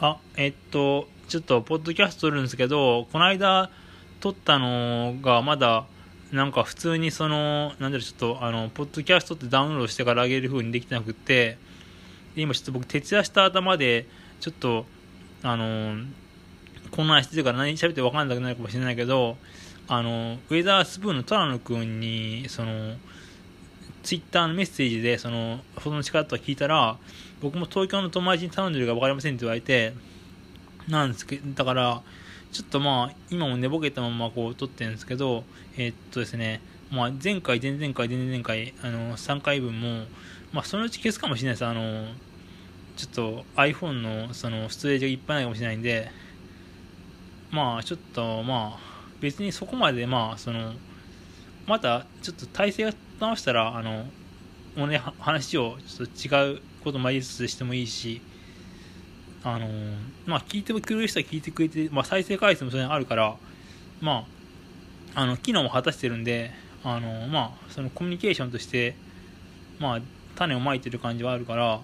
[0.00, 3.68] あ、えっと、ちょっと、ポッドキャスト撮るんですけど、この間
[4.20, 5.86] 撮ったのが、まだ、
[6.30, 11.58] なんか普通にその、なんだろう、ちょっと、あの、ポッドキャストってダウンロードしてから上げる風にできてなくて、
[12.36, 14.06] 今ちょっと僕、徹夜した頭で、
[14.38, 14.86] ちょっと、
[15.42, 15.96] あの、
[16.92, 19.36] こんなんしてるから何喋って分かんなくなるかもしれないけど、
[19.88, 22.94] あの、ウェザースプーンの虎野くんに、その、
[24.08, 26.96] ツイッターのメッセージで、その、その力とか聞いたら、
[27.42, 29.92] 僕も東京の友達に頼んでるか分かりませんって言われて、
[30.88, 32.00] なんですけど、だから、
[32.50, 35.44] ちょっとまあ、今も寝ぼけたままこう撮ってるんですけど、
[35.76, 40.06] えーっとですね、まあ、前回、前々回、前々回、あの、3回分も、
[40.54, 41.66] まあ、そのうち消すかもしれないです。
[41.66, 42.06] あの、
[42.96, 46.10] ちょっと iPhone のそのストレージがいっぱいないかもしれないんで、
[47.50, 48.78] まあ、ちょっと、まあ、
[49.20, 50.72] 別にそこまで、まあ、その、
[51.66, 54.04] また、ちょっと体勢が直したら、あの、
[54.76, 58.20] もうね、話をちょっと違うこともありつつしてもいいし、
[59.44, 59.68] あの
[60.26, 63.36] まあ、聞いてくれる人は聞いてくれて、まあ、再生回数もそれにあるから、
[64.00, 64.24] ま
[65.14, 66.50] あ、あの、機能も果たしてるんで、
[66.84, 68.94] あのまあ、そのコミュニケーションとして、
[69.78, 70.00] まあ、
[70.36, 71.80] 種をまいてる感じはあるから、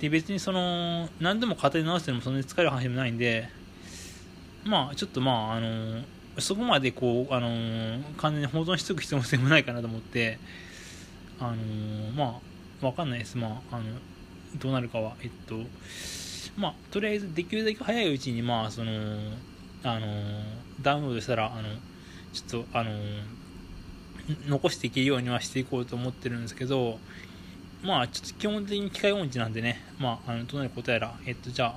[0.00, 3.48] で、別にその、何でも語り直してもそんなに疲れる話でもないんで、
[4.64, 6.02] まあ、ちょっとまあ、あの
[6.38, 10.38] そこまでこう、あの完全に保存しとく必要性もないかなと思って、
[11.40, 11.56] あの
[12.16, 12.40] ま
[12.82, 13.36] あ、わかんないです。
[13.36, 13.84] まあ、あの、
[14.58, 15.56] どうなるかは、えっと、
[16.56, 18.92] まあ、とりあえずできるだけ早いうちに、まあ、その、
[19.82, 20.06] あの
[20.80, 21.68] ダウンロードしたら、あの、
[22.32, 22.90] ちょっと、あの
[24.48, 26.98] 残していけるようにはしていこうと思ってるんですけど、
[27.82, 31.74] まあ、ちょっと基本的に機械音痴なんでね、まあ、あの、どうなることやら、えっと、じゃあ、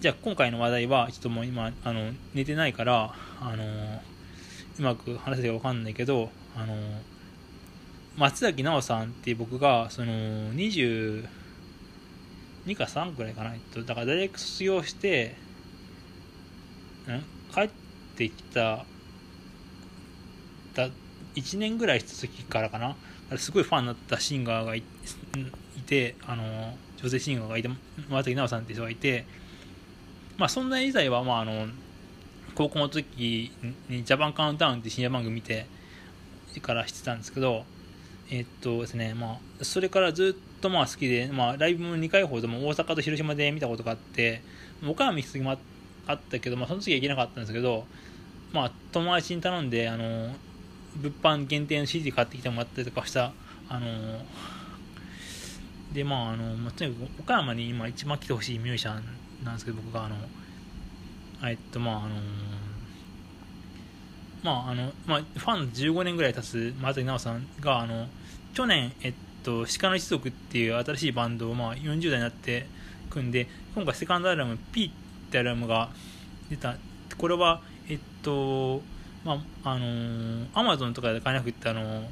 [0.00, 3.64] じゃあ今回の話題は、ちょっともう今、あの、寝てないから、あの
[4.78, 6.74] うまく話せるかわかんないけど、あの
[8.16, 10.12] 松崎直さんっていう僕が、その、
[10.54, 11.22] 22
[12.76, 15.36] か3くらいかな、と、だから大学卒業して、
[17.08, 17.20] ん？
[17.54, 17.70] 帰っ
[18.16, 18.84] てきた、
[20.74, 20.88] だ
[21.34, 22.96] 1年ぐらいした時からかな、
[23.38, 24.82] すごいファンになったシンガーがいい
[25.82, 27.68] て、あの、女性シンガーがいて、
[28.08, 29.24] 松崎直さんって人がいて、
[30.36, 31.68] まあ、そんな以前は、まあ、あの、
[32.54, 33.50] 高校の時
[33.88, 35.66] にジャパンカウントダウンって深夜番組見て
[36.60, 37.64] からしてたんですけど、
[38.32, 44.42] えっとですね、まあ、それからずっとまあ好きで、まあ、ライブも2回ほども大阪と広島で見たことがあって、
[44.86, 45.50] 岡山行く時も
[46.06, 47.86] あったけど、まあ、その時は行けなかったんですけど、
[48.52, 50.32] まあ、友達に頼んで、あの、
[50.96, 53.32] 物販限定の CD 買ってきてもらったりとかした、
[53.68, 53.86] あの、
[55.92, 59.02] で、まあ、あの、まあ、とにかく岡山に今一番来てほしいミュージシャン
[59.44, 60.16] なんですけど、僕が、あの、
[61.48, 62.14] えっと、まあ、あの、
[64.42, 68.06] まあ、あの、まあ、ファン15年ぐらい経つ松崎直さんが、あの、
[68.54, 72.66] 去年、えっと、鹿の一族っていう新しいバンドを、まあ、40代になって
[73.10, 75.90] 組んで、今回セカンドアルバム、P ってアルバムが
[76.48, 76.76] 出た。
[77.16, 78.82] これは、えっと、
[79.24, 82.08] まあ、あの、アマゾンとかで買えなくて、あの、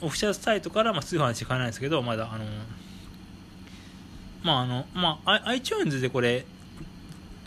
[0.00, 2.44] オフィシャルサイトから、まあ、通販しか買えないんですけど、まだ、あの、
[4.42, 6.44] まあ、あの、まあ、iTunes でこれ、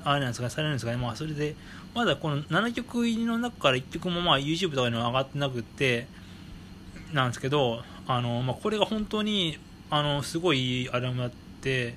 [0.03, 1.55] あれなんですか、されるんですかね、まあ、それで、
[1.93, 6.07] まだこの7曲入りの中から1曲もまあ YouTube とかには上がってなくて、
[7.13, 9.57] なんですけど、あの、まあ、これが本当に、
[9.89, 11.31] あの、すごいいいアルバムだっ
[11.61, 11.95] て、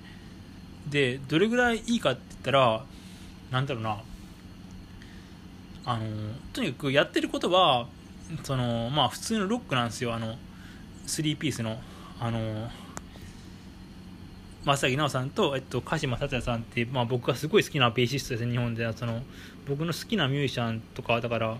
[0.88, 2.84] で、どれぐらいいいかって言ったら、
[3.50, 3.98] なんだろうな、
[5.84, 6.04] あの、
[6.52, 7.86] とにかくやってることは、
[8.44, 10.36] その、まあ、普通のロックなんですよ、あの、
[11.06, 11.78] 3ピースの、
[12.20, 12.70] あの、
[14.66, 18.92] 正木直さんと、えっと、鹿島達也さんって、まあ、僕がすごい好きなベーシストですね日本では。
[18.92, 19.22] その
[19.68, 21.56] 僕の好きなミュージシャンとかだから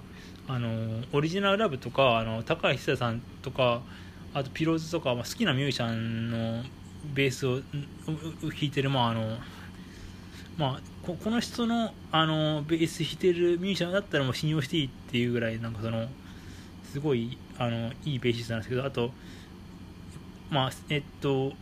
[0.49, 3.81] あのオリジナルラブとかあの高橋久さんとか
[4.37, 6.63] あとピローズとか、まあ、好きなミュージシャンの
[7.15, 7.61] ベースを
[8.43, 9.39] 弾いてるまああの
[10.59, 16.07] まあ、ここの人のあのベース弾いてるミュージシャンだったらもう信用していいっていうぐらいなんかその
[16.85, 19.11] すごいあのいいベーシストなんですけどあと
[20.51, 21.53] まあえっと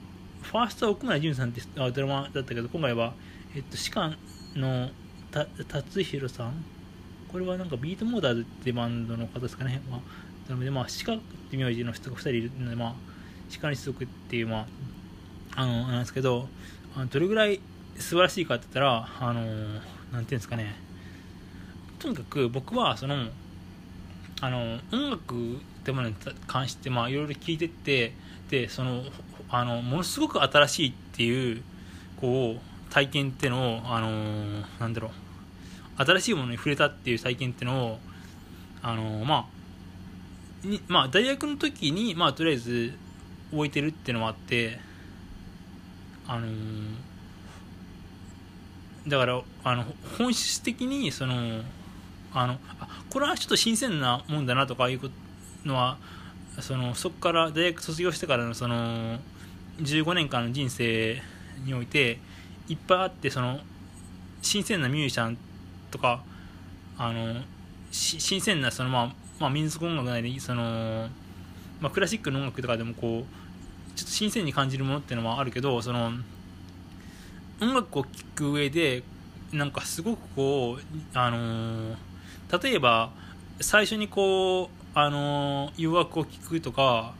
[0.43, 3.15] ファーストは奥村淳さんってドラマだったけど、今回は、
[3.57, 4.19] えっと、士官
[4.55, 4.91] の
[5.31, 6.65] た達弘さん？
[7.33, 9.81] これはなんかビートモーダーズってバンドの方ですかね。
[9.91, 10.01] まあ、
[10.47, 11.19] ドラマで、まあ、鹿っ
[11.51, 12.95] て名字の人が2人いるので、まあ、
[13.61, 14.67] 鹿に族っていう、ま
[15.57, 16.49] あ、あの、なんですけど、
[16.97, 17.61] あのどれぐらい
[17.99, 19.81] 素晴らしいかって言ったら、あの、なんてい
[20.19, 20.75] うんですかね。
[21.99, 23.29] とにかく僕は、その、
[24.41, 26.15] あの、音楽ってものに
[26.47, 28.13] 関して、まあ、いろいろ聞いてって、
[28.51, 29.05] で、その、
[29.57, 31.63] あのものすごく新しいっていう
[32.21, 34.11] こう体験ってのをあの
[34.81, 35.11] なんだろ
[35.99, 37.99] う新しいものに触れたっていう体験ってのを
[38.83, 39.45] あのまあ
[40.65, 42.93] にまあ大学の時にまあとりあえず
[43.53, 44.79] 置いてるっていうのもあって
[46.27, 46.47] あの
[49.07, 49.85] だからあの
[50.19, 51.63] 本質的にその
[52.33, 55.11] あのあこれはちょっと新鮮なもんだなとかいう
[55.65, 55.99] のは
[56.61, 59.19] そのそこから大学卒業してからのその
[59.81, 61.21] 15年間の人生
[61.65, 62.19] において
[62.69, 63.59] いっぱいあってその
[64.41, 65.39] 新鮮なミュージシャン
[65.91, 66.23] とか
[66.97, 67.43] あの
[67.91, 71.09] 新鮮なその、まあまあ、民族音楽なりその、
[71.81, 76.13] まあ、クラシックの音楽とかでもこうちょっと新鮮に感じるものっていうのはあるけどその
[77.61, 79.03] 音楽を聴く上で
[79.53, 81.97] なんかすごくこうあの
[82.61, 83.11] 例えば
[83.61, 87.15] 最初にこうあの誘惑を聞くとか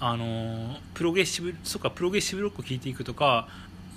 [0.00, 3.48] あのプログレッシブそっかプログレッシブロックを聴いていくとか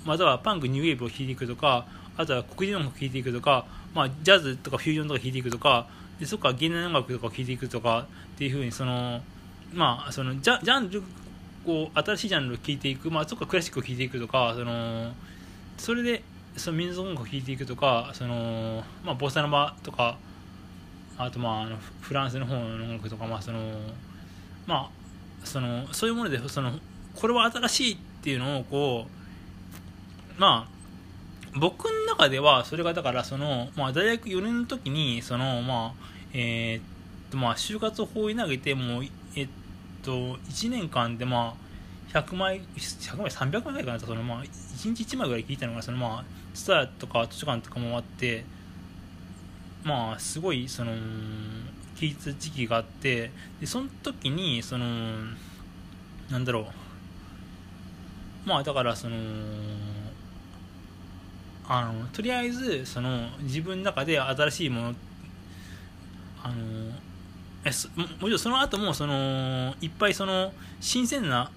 [0.04, 5.86] またはパンクニューウェーブを聴いていくとかあとは黒人音楽を聴いていくとか、まあ、ジャズとかフュージョンとか聴いていくとか
[6.20, 9.20] でそっか現代音楽とかを聴いていくとかっていうふうにその
[9.72, 11.02] まあそのジャジャンル
[11.64, 15.12] こう新しいジャンルを聴いていく、まあ、そっかクラシックを聴いていくとかその
[15.78, 16.22] それで
[16.56, 20.18] その民族音楽を聴いていくとかその、まあ、ボサノバとか
[21.18, 23.60] あとまああのフランスの方の音楽とかまあその
[24.66, 26.72] まあそのそういうものでその
[27.14, 30.81] これは新しいっていうのをこうまあ
[31.54, 35.92] 僕の中ではそれがだからその、まあ、大学4年の時にそのまあ
[36.32, 36.82] えー、っ
[37.30, 39.04] とまあ就活を放り投げてもう
[39.36, 39.48] えっ
[40.02, 40.10] と
[40.48, 41.54] 1年間でま
[42.12, 48.44] あ100枚100枚300枚ぐらいかなそのまあ1日1枚ぐらい聞いたのがそのまあスターとか図書館とかもあって
[49.84, 50.92] まあすごいその
[51.96, 54.86] 聞いた時期があってでその時にその
[56.30, 56.64] なんだろう。
[58.44, 59.16] まあだからその
[61.68, 64.94] あのとりあえずその自分の中で新しいもの
[66.42, 66.54] あの
[67.64, 71.50] えももちろんその後もそのいっぱいその新鮮な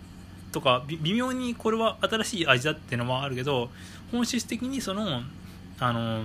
[0.51, 3.69] とか微妙にこれは新しい味だっていうのはあるけど
[4.11, 5.21] 本質的にその
[5.79, 6.23] あの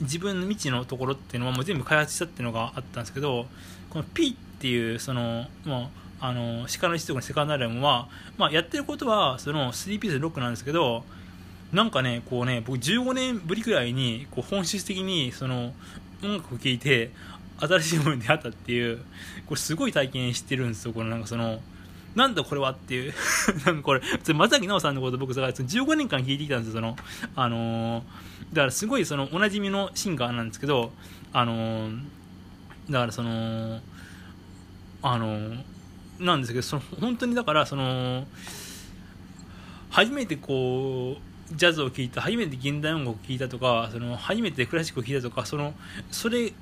[0.00, 3.46] 自分の未知のところっていうのはもう全部開発したっていうのがあったんですけど
[3.88, 5.88] この P っていうそのもう
[6.20, 11.04] あの鹿の一族のセカンドアルバムは、まあ、やってることはその3ピースロックなんですけど
[11.74, 15.72] なんかねこうね僕15年ぶりくらいにこう本質的にその
[16.22, 17.10] 音楽を聴いて
[17.58, 18.98] 新しいものに出会ったっていう
[19.46, 21.60] これすごい体験してるんですよこのなんかその
[22.14, 23.12] なんだこれはっていう
[23.66, 24.00] なんかこれ、
[24.34, 26.96] 松崎直さんのこと僕、15年間聞いてきたんですよ、その、
[27.34, 28.02] あのー、
[28.54, 30.92] だからすごいそのおなじみのシンガーなんですけど、
[31.32, 31.98] あのー、
[32.88, 33.80] だからその、
[35.02, 35.64] あのー、
[36.20, 38.28] なんですけど、その本当にだからその、
[39.90, 45.74] 初めてこう、ジャズを聴いた、初めて現代音楽を聴いたとか、その初めてクラシックを聴いたとか、その、
[46.10, 46.52] それ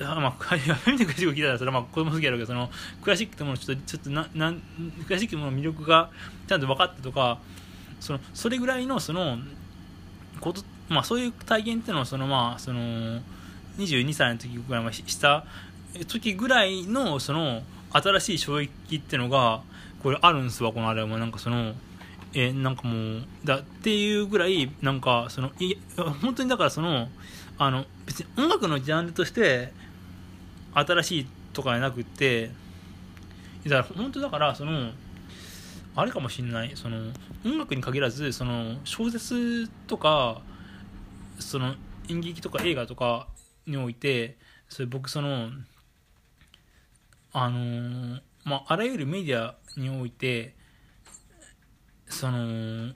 [0.00, 2.70] あまあ、 初めてクラシックを聞いたらそれはまあ子供好きやろうけどその
[3.02, 4.60] クラシックってものちょっとちょっとななん
[5.06, 6.10] クラシックの魅力が
[6.46, 7.38] ちゃんと分かったとか
[7.98, 9.38] そのそれぐらいのその
[10.40, 13.22] こと、まあ、そういう体験っていうのはそのまあその
[13.78, 15.44] 22歳の時ぐらいました。
[16.08, 19.62] 時ぐらいのその新しい衝撃っていうのが
[20.02, 21.72] これあるんですわこのあれもなんかその
[22.38, 25.74] えなんかもうだっていうぐらいなんかそのい
[26.20, 27.08] 本当にだからその
[27.56, 29.72] あの別に音楽のジャンルとして
[30.74, 32.50] 新しいとかじゃなくって
[33.64, 34.90] だから本当だからその
[35.94, 36.72] あれかもしんない。
[36.74, 36.98] その
[37.42, 40.42] 音楽に限らずその小説とか
[41.38, 41.74] その
[42.10, 43.28] 演劇とか映画とか
[43.66, 44.36] において
[44.68, 45.48] それ僕その
[47.32, 50.55] あのまああらゆるメディアにおいて
[52.08, 52.92] その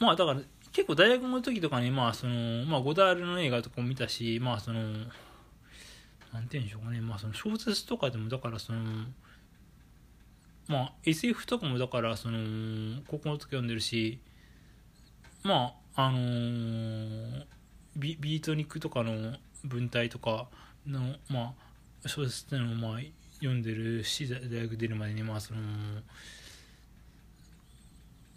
[0.00, 0.40] まあだから
[0.72, 4.80] 結構大学の時とかにまあそのまあゴダールの映画とかも見たしまあその
[6.32, 8.80] なんて言うんでしょうかね、まあ、その小説とかでもだからその
[10.68, 14.20] まあ SF とかもだからその高校の時読んでるし
[15.42, 17.44] まああのー、
[17.96, 20.48] ビビートニックとかの文体とか
[20.86, 21.54] のま
[22.04, 23.00] あ小説っていうのをまあ
[23.34, 25.60] 読んでるし大学出るまでにまあその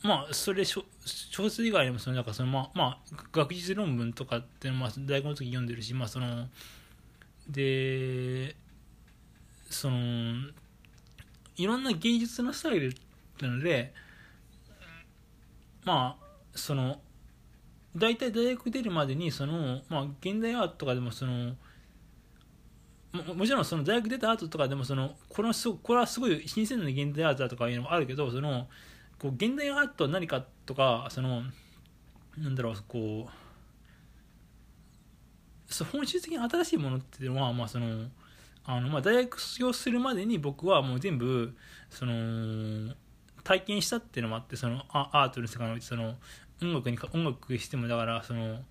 [0.04, 6.48] まあそれ小説以外にもそのなんかそのまあまあ学術論文とかってまあ大学の時読んでるしまあその
[7.50, 8.56] で
[9.70, 9.98] その
[11.58, 12.94] いろんな芸術のスタイルっ
[13.38, 13.94] ていうので
[15.84, 17.00] まあその
[17.96, 21.56] 大体大学出るまでにその、まあ、現代アートとかでもその
[23.14, 28.68] ももちろんその大学出た後とかでもそのこれはすこれはすごい新鮮な現代アートだとかいうのもあるけどその
[29.20, 31.44] こう現代アートは何かとかその
[32.38, 33.46] なんだろうこう
[35.92, 38.08] 本質的に新しいものっていうのは、まあその
[38.68, 41.56] あのまあ、大学卒業するまでに僕はもう全部
[41.90, 42.96] その
[43.44, 46.16] 体験したっていうのもあってそのアートの世界においてその
[46.64, 48.62] 音楽に音楽してもだからその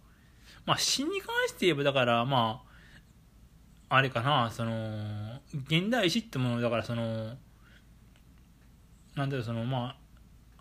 [0.66, 2.62] まあ詩に関して言えばだからま
[3.88, 7.36] ああれかなその現代詩ってものだからその
[9.14, 9.96] なんだろうそのまあ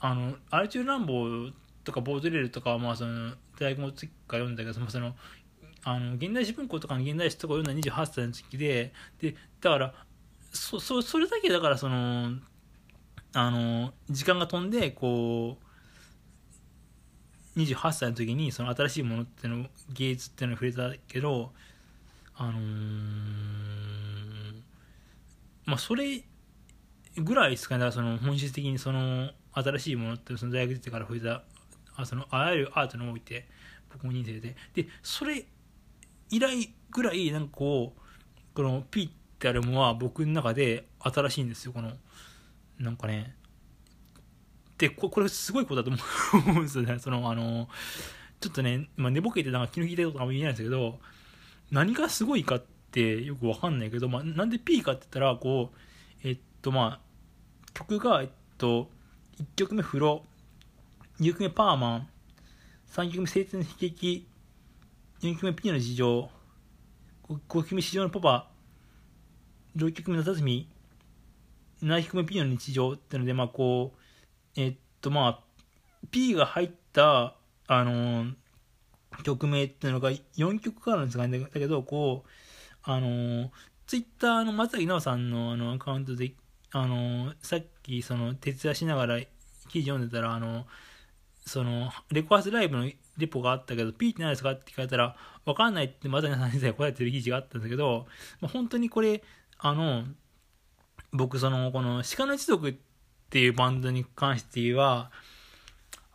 [0.06, 1.54] あのアルチュー・ランボー
[1.86, 5.16] とかボードレールとかまあその大学の時から読んだけどその
[5.86, 8.92] あの現代史文庫とかの現代史とか読んだ28歳の時で
[9.22, 9.94] でだから
[10.52, 12.34] そそそれだけだからその
[13.32, 15.58] あの時間が飛んでこ
[17.56, 21.54] う28歳の時にその新しいものっていうの芸術っていうのに触れたけど
[22.36, 22.62] あのー、
[25.66, 26.26] まあそれ
[27.16, 27.86] ぐらいですかね。
[27.86, 31.44] だからその本質的にその新しいものってその大学出てから触れた
[31.96, 33.48] あそのあらゆるアートにおいて
[33.92, 34.56] 僕も人生で。
[34.74, 35.46] でそれ
[36.30, 38.02] 以来ぐらいなんかこう
[38.56, 41.92] この P ってあるものは僕の中で新しいんですよこの
[42.80, 43.36] なんかね。
[44.78, 46.98] でここれすごいことだと思うんですよね。
[47.00, 47.70] そのあの
[48.40, 51.00] ちょっとね、まあ、寝ぼけてなんか気の利いたことあんま言えないんですけど
[51.72, 58.90] 何がすごいかってよくわかんないけど、まあ、なんで P かって言ったらこうえっとまあ曲がえっと
[59.40, 60.24] 1曲目風呂
[61.20, 62.08] 2曲目パーマン
[62.92, 64.28] 3曲目晴天の悲劇
[65.22, 66.30] 4曲目ピーの事情
[67.30, 68.48] 5曲目市場のパパ
[69.76, 70.70] 6曲目夏休み
[71.82, 75.40] 7曲目ピーの日常ってのでまあこうえっとまあ
[76.12, 77.36] P が入った
[77.68, 78.34] あのー、
[79.24, 82.30] 曲名っていうのが4曲あるんですかねだけどこう
[82.84, 83.50] あのー、
[83.88, 86.34] ツイッターの松崎奈緒さんのあのアカウントで
[86.72, 89.20] あのー、さっきその徹夜しながら
[89.70, 90.66] 記事読んでたらあの
[91.46, 98.08] そのレコアスライブのレポがあったけど P って何ですかって聞かれたらわかんないって松崎さん先生が答えてる記事があったんですけど、
[98.42, 99.22] 本当にこれ
[99.60, 100.04] あの
[101.12, 102.76] 僕そのこの鹿の一族っ
[103.30, 105.12] ていうバンドに関しては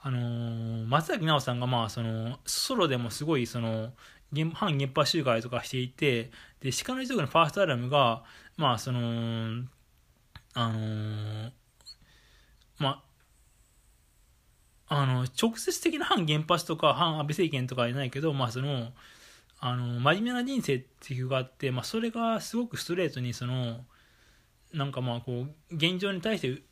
[0.01, 3.93] あの、松崎奈緒さんがまあそのソロでもすごいその
[4.55, 8.23] 反原発集会とかしていてで鹿の一族のファーストアルバムが
[8.57, 9.65] まあその
[10.55, 11.51] あのー、
[12.79, 13.09] まあ
[14.89, 18.93] あの直接的な反原発とか反安倍政権とかじゃないけどまあその
[19.61, 23.85] あの真面目な人生っていう曲があって、まあ、それがすごくストレートにその
[24.73, 26.63] なんかまあこう現状に対して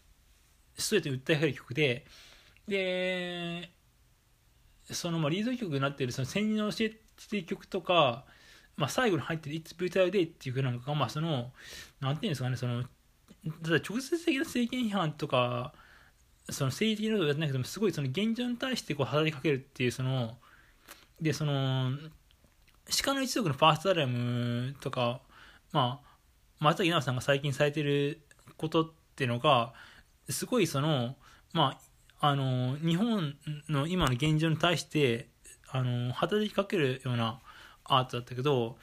[0.78, 2.06] ストレートに訴えかける曲で
[2.68, 3.70] で
[4.90, 6.90] そのまあリード曲になっているその千人の教えっ
[7.28, 8.24] ていう曲とか、
[8.76, 11.52] まあ、最後に入ってる「It's Brutal Day」っていう曲なんかがまあその
[12.00, 12.84] なんていうんですかねその
[13.62, 15.72] ただ直接的な政権批判とか
[16.50, 20.36] その政治的なことをやってないけどもすごいその現状に対してこう働きかけるっていうその
[21.20, 21.92] でその
[23.02, 25.20] 鹿の一族のファーストアルバムとか
[25.72, 26.06] まあ
[26.60, 28.20] 松崎奈緒さんが最近されてる
[28.56, 29.72] ことっていうのが
[30.28, 31.16] すごいその
[31.52, 31.78] ま
[32.20, 33.34] ああの日本
[33.68, 35.28] の今の現状に対して
[35.68, 37.40] あの働きかけるような
[37.88, 38.76] アートだったけど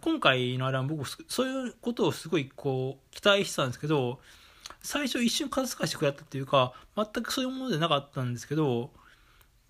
[0.00, 4.18] 今回のあれは僕そういうことをすごいこう期待してたんですけど
[4.82, 8.90] 最初一瞬肩透かしてくれたっていうか全くそういうものでなかったんですけど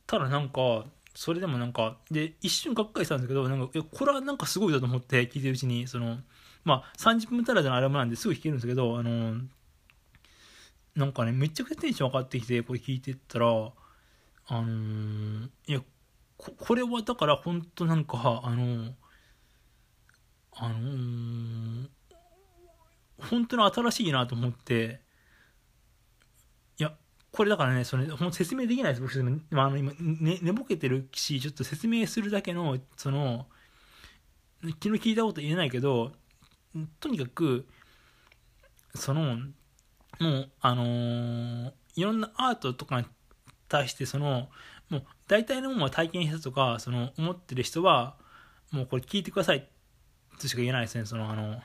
[0.07, 6.19] ただなんかそれでもなんかで一瞬がっかりしたんですけどなんかこれはなんかすごいだと思って聞いてるうちにその
[6.65, 9.37] まあ30分足らずのアルバムなんですぐ弾けるんですけどあの
[10.95, 15.81] なんかねめちゃくちゃテンション上がってきてこれ聞いてったらあのー、いや
[16.39, 18.95] ここれはだから本当なんかあの
[20.53, 21.89] あのー、
[23.19, 25.01] 本当に新しいなと思って
[26.79, 26.95] いや
[27.33, 29.03] これだからねそれほん説明できないです。
[29.03, 33.47] 僕、まあ、あの今、ね、寝ぼけてるしちょっと説明するだけのその
[34.63, 36.13] 昨日聞いたこと言えないけど
[37.01, 37.67] とにかく
[38.95, 39.39] その
[40.21, 43.07] もうあのー、いろんなアートとかに
[43.69, 44.49] 対してその
[44.91, 48.17] もう大体のものは体験したとかその思ってる人は
[48.71, 49.69] もうこれ聞いてください。
[50.41, 51.05] としか言えないですね。
[51.05, 51.61] そのあの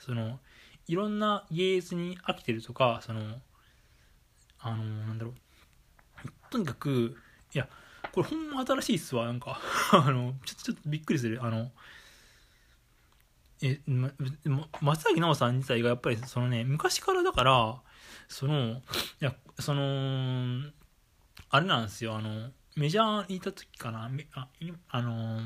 [0.00, 0.38] その
[0.86, 3.20] いろんな芸術に飽きてるとかその
[4.60, 5.34] あの、なんだろう。
[6.50, 7.16] とにかく
[7.54, 7.68] いや
[8.12, 9.26] これほんま新しいっすわ。
[9.26, 9.60] なんか
[9.92, 11.42] あのちょっとちょっとびっくりする。
[11.42, 11.70] あの
[13.62, 14.10] え、ま、
[14.80, 17.80] 松崎奈緒さん自体がやっぱりそのね昔からだから
[18.28, 18.82] そのい
[19.20, 20.70] やその
[21.50, 22.16] あれなんですよ。
[22.16, 24.10] あのメジャーにいた時かな？
[24.34, 24.48] あ
[24.88, 25.40] あの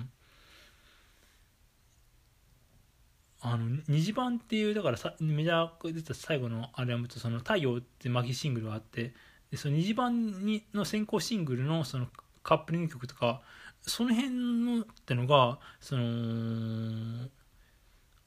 [3.40, 9.14] あの虹版っていうだからさメジャーが出た最後のアルバムと「その太陽」ってマギシングルがあって
[9.50, 12.08] でその虹版にの先行シングルのその
[12.42, 13.42] カップリング曲とか
[13.82, 17.28] その辺のってのがその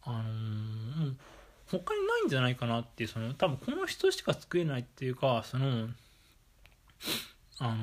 [0.04, 1.16] あのー、
[1.70, 5.90] 他にないんじゃないかなっていうその多分この人しか作れないっていうかその
[7.64, 7.78] あのー、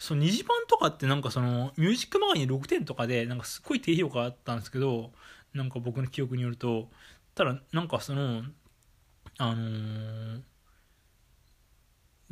[0.00, 5.12] その2次版とかってなんかそのミュージックマガジン6点とかでなんかすっごい低評価あったんですけど
[5.54, 6.88] なんか僕の記憶によると
[7.36, 8.42] ただなんかその
[9.38, 10.40] あのー、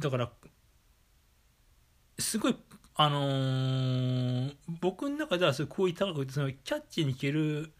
[0.00, 0.32] だから
[2.18, 2.56] すごい
[2.96, 7.72] あのー、僕の中ではすごい高くてそのキャッチーに聴ける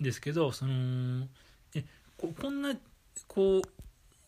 [0.00, 1.26] んですけどその
[1.74, 1.84] え
[2.16, 2.76] ここんな
[3.26, 3.62] こう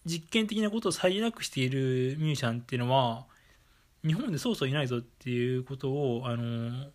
[0.06, 3.24] 実験的なことをさりなくしているミュージシャンっていうのは
[4.04, 6.90] 日本でそうそういないぞっていうことをあの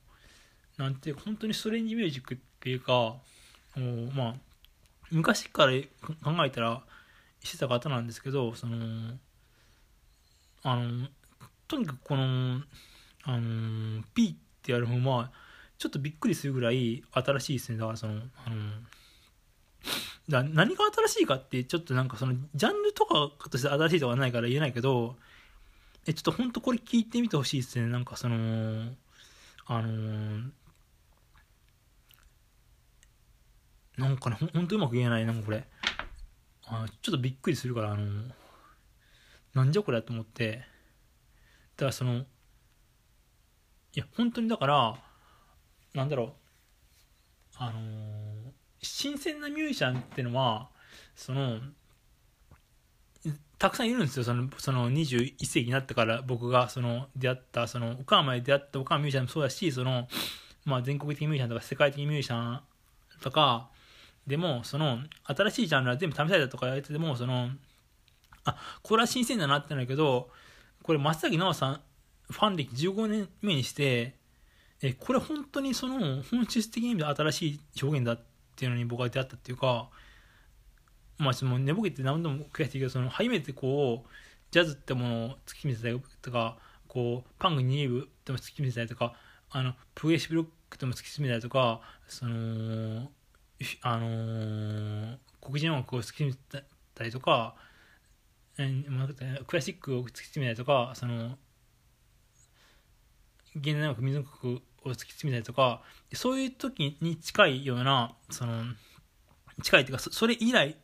[0.77, 3.15] なんて本当にストレンジミュージックっていうか
[4.15, 4.35] まあ
[5.11, 5.73] 昔から
[6.23, 6.83] 考えたら
[7.41, 9.17] してた方なんですけどその
[10.63, 11.07] あの
[11.67, 12.61] とにかくこの
[13.23, 15.31] あの P ってアルバムは
[15.77, 17.77] ちょっとびっくりするぐらい新しいですね。
[17.77, 18.55] だからそのあの
[20.29, 25.15] だ何が新しいかってちょっとなんかそのジャンルとかとして新しいとかないから言えないけど
[26.05, 27.87] えちょっと本当これ聞いてみてほしいですね。
[27.87, 28.93] なんかその
[29.65, 30.51] あのー、
[33.97, 35.25] なんかねほほんとうまく言えない。
[35.25, 35.67] なんかこれ。
[36.65, 38.31] あちょっとびっくりするからあのー、
[39.55, 40.63] なんじゃこれと思って。
[41.75, 42.23] だからそのい
[43.95, 44.95] や本当にだから
[45.93, 46.31] なんだろう。
[47.57, 50.69] あのー新鮮なミュージシャンっていうのは
[51.15, 51.59] その
[53.59, 54.23] たくさんいるんですよ。
[54.23, 60.07] そのその21世紀になってから僕がその出会ったその岡山で出会った岡山ミュージシャンもそうだしその、
[60.63, 62.61] まあ、全国的ミュージシャンとか世界的ミュージシャン
[63.21, 63.69] とか
[64.25, 67.49] でもその新しいジャンルは全部試されたとか言われててもその
[68.45, 70.29] あこれは新鮮だなってなるけど
[70.83, 71.81] これ松崎直さん
[72.29, 74.15] ファン歴15年目にして
[74.81, 78.23] えこれ本当にその本質的に新しい表現だっ
[78.59, 79.87] っていうのに僕は出会ったっていうか
[81.17, 84.09] まあその寝ぼけて何度も悔しいけどその初めてこう
[84.51, 86.57] ジャズってものを突き見せたりとか
[86.89, 89.13] こうパンク2部でも突き見せたりとか
[89.49, 91.79] あのプエシブロックでも突き詰めたりとか
[92.09, 93.09] その
[93.81, 96.61] あのー、黒人音楽を突き詰め
[96.95, 97.55] たりとか、
[98.57, 101.37] えー、クラシックを突き詰めたりとかその
[103.55, 105.81] 現代音楽民族を突き詰めたりとか
[106.13, 108.63] そういう時に近いようなその
[109.61, 110.77] 近いっていうかそれ以来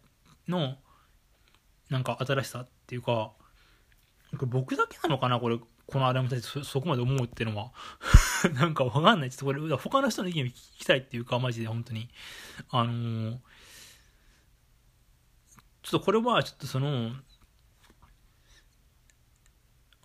[0.47, 0.75] の
[1.89, 3.31] なんか新しさっていうか
[4.33, 7.71] 僕だけなのかなこれこのアルバムたちそそこまで思うっていうのは。
[8.53, 9.29] なんかわかんない。
[9.29, 12.09] ちょっとこれ他の人の意見を聞きたいっていうかマジで本当に。
[12.69, 13.39] あのー、
[15.83, 17.11] ちょっとこれはちょっとその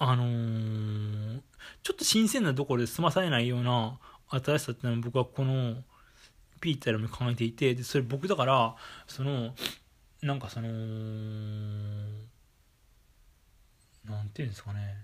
[0.03, 1.41] あのー、
[1.83, 3.99] ちょっと新鮮なところで済まされないような
[4.31, 5.77] 新しさっていうのは僕はこの
[6.59, 8.75] ピーターも考えていてでそれ僕だから
[9.07, 9.55] その
[10.23, 10.69] なんかその
[14.07, 14.97] なんていうんですかね。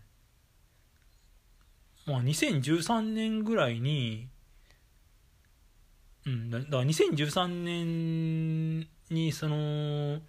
[2.06, 4.28] まあ2013年ぐらいに
[6.24, 10.20] うんだから2013年にその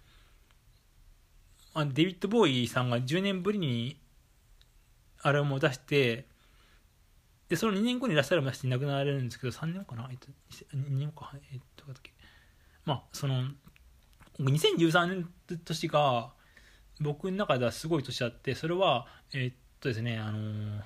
[1.72, 3.96] あデビッド・ボーイさんが10年ぶりに
[5.22, 6.26] アルバムを出して
[7.48, 10.28] でその2年後に出したアルバム出して亡くなられるんですけど3年かな、えっと、
[10.76, 11.32] 2年か？
[11.52, 12.12] えっとだっけ？
[12.84, 13.44] まあその
[14.40, 15.28] 2013年
[15.64, 16.32] 年が
[17.00, 20.82] 僕の中ではすごい年あってそれはえっとですねあの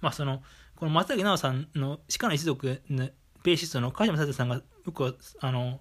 [0.00, 0.42] まあその
[0.76, 3.08] この松崎直さんの鹿の一族の
[3.42, 5.80] ベーシストの梶山聡さんがよくあの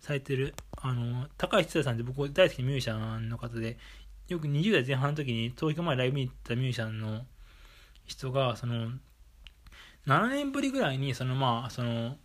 [0.00, 3.78] されてるあの高橋千さんって僕大好きなミュージシャンの方で
[4.28, 7.24] よく20代前半の時に東京までライブに行ったミュージシャンの
[8.06, 8.90] 人がその
[10.06, 12.16] 7年ぶりぐらいにそのまあその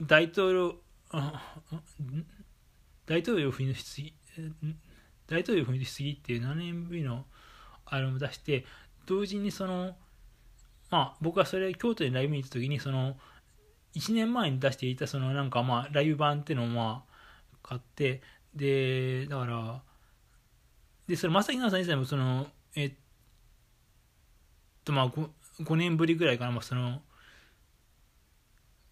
[0.00, 0.74] 大統領
[3.06, 4.14] 大統領不意のぎ
[5.26, 7.24] 大統領不意のぎっていう7年ぶりの
[7.86, 8.64] アルバム出して
[9.06, 9.96] 同時にその
[10.90, 13.16] まあ僕はそれ京都でライブに行った時にその
[13.94, 18.22] 1年前に出していたそのなんかまあライブ版っていうのをまあ買って
[18.54, 19.82] でだから
[21.06, 22.92] で、それ、正木奈さん自体も、その、えっ
[24.84, 25.28] と、まあ5、
[25.60, 27.02] 5年ぶりぐらいかな、まあ、その、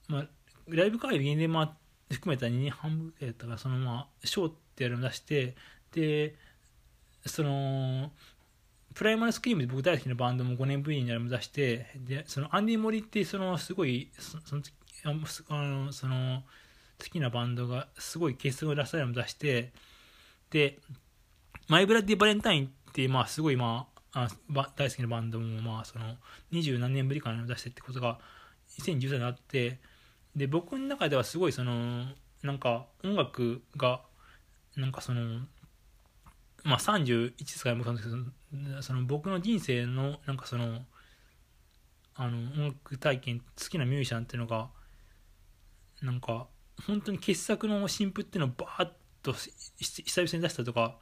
[0.08, 0.28] まあ、
[0.68, 1.76] ライブ会議で、まあ、
[2.12, 5.56] 含めた2年半ぐらいだったから、その、まあ、ショーってやるの出して、
[5.92, 6.34] で、
[7.26, 8.12] その、
[8.94, 14.62] プライマルスクリームで僕大好きなバンドも5年ぶりにやるの出して、で、その、アンディ・モリって、その、すごい、その、
[15.48, 16.42] あの、その、
[16.98, 19.72] 好きなバンドが、すごい結成を出されるの出して、
[20.50, 20.80] で、
[21.70, 24.28] マイブラッディ・バレンタインって、まあ、すごい、まあ、あ
[24.74, 26.16] 大好きなバンドも、まあ、その、
[26.50, 28.18] 二十何年ぶりかな出してってことが、
[28.80, 29.78] 2013年あって、
[30.34, 32.06] で、僕の中ではすごい、その、
[32.42, 34.00] なんか、音楽が、
[34.74, 35.42] なんかその、
[36.64, 38.16] まあ、31歳もそうですけ
[38.74, 40.84] ど、その僕の人生の、なんかその、
[42.16, 44.68] あの音楽体験好きなミュージシャンっていうのが
[46.02, 46.48] なんか
[46.86, 48.90] 本当に傑作の新譜っていうのをバーッ
[49.22, 50.98] と久々に出したとか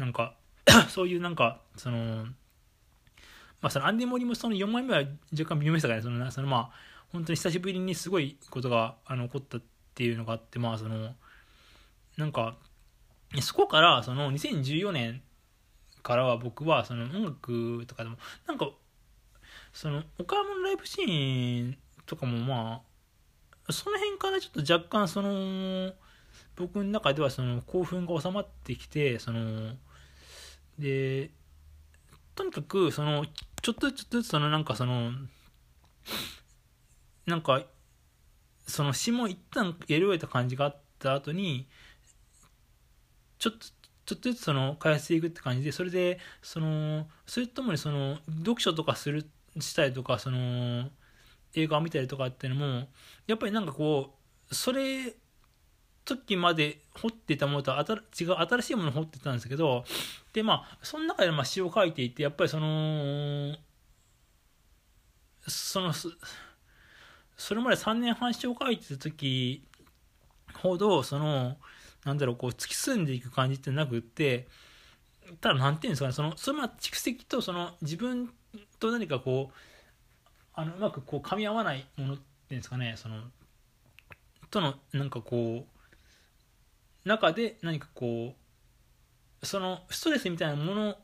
[0.00, 0.34] なんか
[0.88, 2.24] そういうなんかその
[3.60, 5.04] まあそのアンディ・モリもその4枚目は
[5.38, 6.02] 若干微妙でしたからね。
[6.02, 6.70] そのそのまあ
[7.12, 9.60] 本当に久しぶりにすごいことがあの起こったっ
[9.94, 11.14] ていうのがあってまあその
[12.16, 12.56] なんか
[13.40, 15.22] そこからその2014年
[16.02, 18.70] からは僕はその音楽とかでもなんか
[19.72, 22.82] その岡山のライブシーンとかもま
[23.68, 25.92] あその辺からちょっと若干その
[26.56, 29.74] 僕の中ではその興奮が収まってきてその
[30.80, 31.30] で
[32.34, 33.24] とにかくその
[33.62, 35.12] ちょっとずつちょっとずつそのなんかその
[37.26, 37.62] なんか
[38.66, 41.68] その詩も一旦やり終えた感じがあった後に
[43.38, 43.66] ちょっと
[44.06, 50.88] ちょっとずつその開発していくって感じでそれでそのそれともにその読書とかするしたりとかその
[51.54, 52.88] 映画を見たりとかっていうのも
[53.26, 54.14] やっぱりなんかこ
[54.50, 55.14] うそれ
[56.04, 59.84] 時まで掘ってたものとは違う新しいものを掘ってたんですけど
[60.32, 63.56] でまあその中でまあ詩を書いていてやっぱりその
[65.46, 65.92] その
[67.36, 69.64] それまで3年半詩を書いてた時
[70.54, 71.56] ほどその
[72.04, 74.48] なんだろうこう突き進んでいく感じってなくって
[75.40, 78.30] ただなんていうんですかねそのそのま蓄積とその自分
[78.78, 79.54] と何かこう
[80.54, 83.22] あのうまくこう噛み合わないものっていうんですかねその
[84.50, 85.79] とのなんかこう
[87.04, 88.34] 中で何かこ
[89.42, 90.96] うそのストレスみたいなもの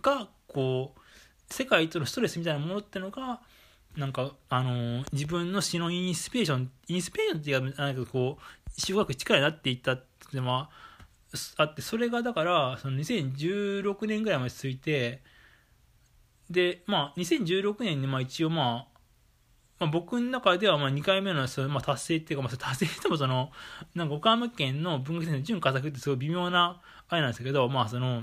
[0.00, 1.00] がこう
[1.52, 3.40] 世界とのストレスみたいなものってのが
[3.96, 9.96] なんかあの自分の詩のインスピレーションインスピレーションっていうかなんかこう詩を書く力になっていったっ
[10.30, 10.70] ていうのは
[11.56, 15.20] あってそれがだからその2016年ぐらいまで続いて
[16.48, 18.97] でまあ2016年にまあ一応まあ
[19.78, 23.50] まあ、僕の中ではまあ2回目のそまあ達成っていうか、まあ、達成してもその
[23.94, 28.22] なんか岡山県の文学祭の準佳作ってすごい微妙なあれなんですけどまあその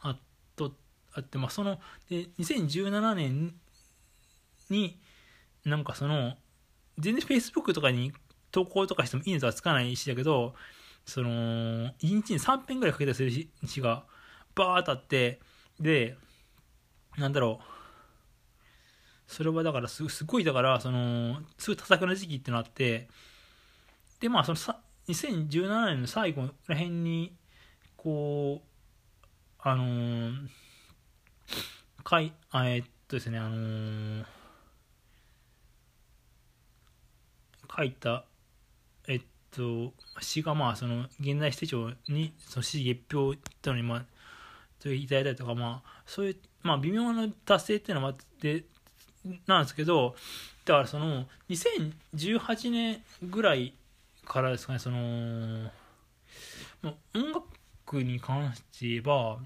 [0.00, 0.16] あ
[0.54, 0.72] と
[1.14, 3.54] あってまあそので2017年
[4.70, 5.00] に
[5.64, 6.34] なんかその
[6.98, 8.12] 全然 Facebook とかに
[8.52, 10.54] 投稿とかしてもいいねとはつかないしだけど
[11.04, 13.30] その1日に3編ぐらいかけたりする
[13.66, 14.04] 詩が
[14.54, 15.40] バーッとあって
[15.80, 16.16] で
[17.18, 17.75] なんだろう。
[19.26, 23.08] それはだからすすごいだからそのすごい多作な時期ってのあって
[24.20, 27.34] でまあそのさ2017年の最後ら辺に
[27.96, 28.66] こう
[29.58, 30.48] あのー、
[32.04, 34.24] かいあえっとですねあのー、
[37.76, 38.24] 書いた
[39.08, 44.04] えっと詩がまあその現代史手帳にその詩月表ってのにまあ
[44.84, 48.64] いただいたりとかまあそういうまあ微妙な達成っていうのもあって
[49.46, 50.14] なんですけど
[50.64, 53.74] だからその2018年ぐらい
[54.24, 55.70] からですかねその
[56.82, 59.38] 音楽に関して言えば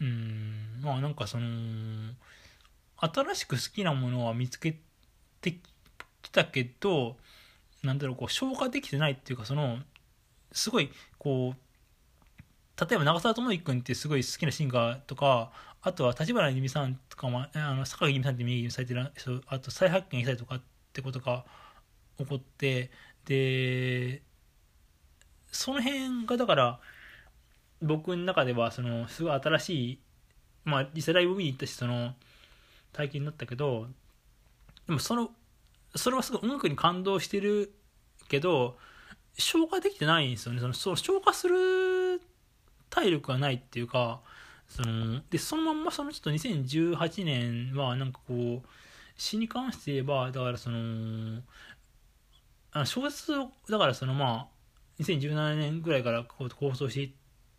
[0.00, 1.46] うんまあなんかその
[2.96, 4.78] 新しく好きなものは見つけ
[5.40, 5.58] て
[6.22, 7.16] きたけど
[7.82, 9.78] なんだろうこう消化できてないっていうかその
[10.52, 11.68] すごいこう
[12.80, 15.50] 例えば長澤智之君ってすごい好きなシンガーとか
[15.82, 20.60] あとは立花由美さんとかもあの坂井由美さんって右にされてる人あと再発見したりとかっ
[20.92, 21.44] てことが
[22.18, 22.90] 起こって
[23.24, 24.22] で
[25.52, 26.80] その辺がだから
[27.80, 29.98] 僕の中ではそのすごい新しい
[30.64, 32.14] まあ実際ライブ見に行ったしその
[32.92, 33.86] 体験になったけど
[34.86, 35.30] でもその
[35.94, 37.72] それはすごい音楽に感動してる
[38.28, 38.76] けど
[39.36, 40.60] 消化できてないんですよね。
[40.60, 42.20] そのそう消化する
[42.90, 44.20] 体力がないっていうか
[44.68, 48.68] そのでそのまんまそのちょっと2018年はなんかこう
[49.16, 51.42] 詩に関して言えばだからその
[52.72, 57.10] あの小説をだからそのまあ2017年ぐらいからこう構想していっ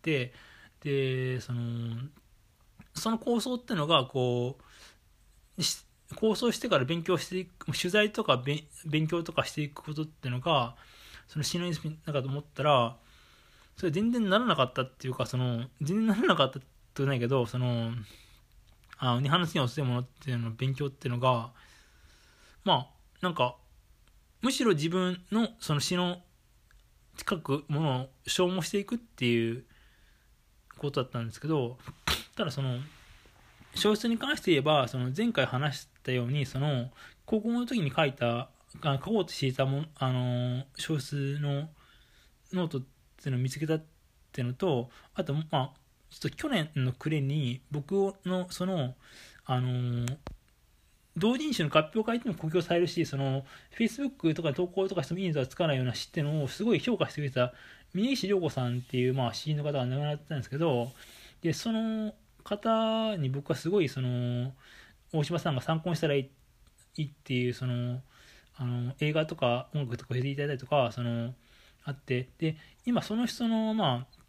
[0.02, 0.32] て
[0.82, 1.96] でその
[2.94, 8.42] その構想っていうのがこう構想してから勉強していく取材とか
[8.86, 10.74] 勉強とかしていくことっていうのが
[11.28, 12.96] その詩のインスピなんかと思ったら
[13.76, 17.92] それ全然ならなかったっていうかその全然ならなかったってないけどその
[18.98, 21.52] あの日本のにおすいものっていうのの勉強っていうのが
[22.64, 22.86] まあ
[23.22, 23.56] なんか
[24.42, 26.18] むしろ自分のその詩の
[27.16, 29.64] 近くものを消耗していくっていう
[30.78, 31.78] ことだったんですけど
[32.36, 32.78] ただその
[33.74, 36.90] 小説に関して言えばその前回話したようにその
[37.24, 38.48] 高校の時に書いた
[38.82, 41.68] 書こうとしていたもあの小説の
[42.52, 42.80] ノートっ
[43.22, 43.84] ていうのを見つけたっ
[44.32, 45.72] ていうのとあとまあ
[46.10, 48.94] ちょっと去年の暮れに僕のその
[49.44, 50.16] あのー
[51.16, 53.44] 同人誌の合評会っていうのも公表されるし、その、
[53.76, 57.52] Facebook とか投稿とかしてもいいのとはつかないような詩っていうのをすごい評価してくれた、
[57.92, 60.92] 峯岸涼子さんっていう、まあ、詩人の方が亡くなったんですけど、
[61.42, 64.52] で、その方に僕はすごい、その、
[65.12, 66.30] 大島さんが参考にしたらい
[66.96, 68.00] いっていう、その、
[68.56, 71.34] あの、映画とか音楽とか教えていただいたりとか、その、
[71.84, 74.19] あって、で、今その人の、まあ、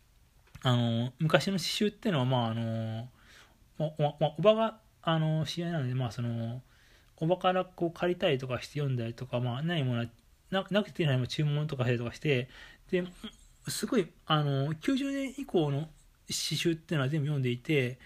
[0.63, 3.09] あの、昔の詩集っていうのは、まあ、あの、
[3.79, 6.61] お、ばが、あの、試合なので、まあ、その、
[7.17, 10.07] おばからこう借りたりとかして読んだりとか、まあ、何もな
[10.69, 12.49] なくてないも注文とかしたりとかして、
[12.89, 13.03] で、
[13.67, 15.87] すごい、あの、90年以降の
[16.29, 17.99] 詩集っていうのは全部読んでいて、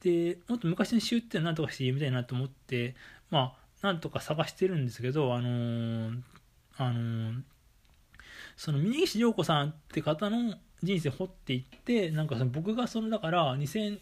[0.00, 2.94] で、もっと昔の詩集っていうのは何とかして読みたいなと思って、
[3.30, 6.12] まあ、なんとか探してるんですけど、あの
[6.76, 7.42] あの
[8.56, 13.98] その峯岸涼子さんって方の人生掘っていって、なんかその僕がその、だから2000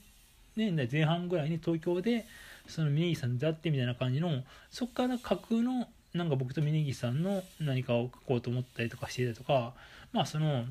[0.57, 2.27] 年代前半ぐらいに東京で、
[2.69, 9.75] その峯岸さんと出会ってみたいな感じのそっから架空のなんか僕と峯岸さんの何かを書こうと思ったりとかしてたりとか
[10.13, 10.65] まあその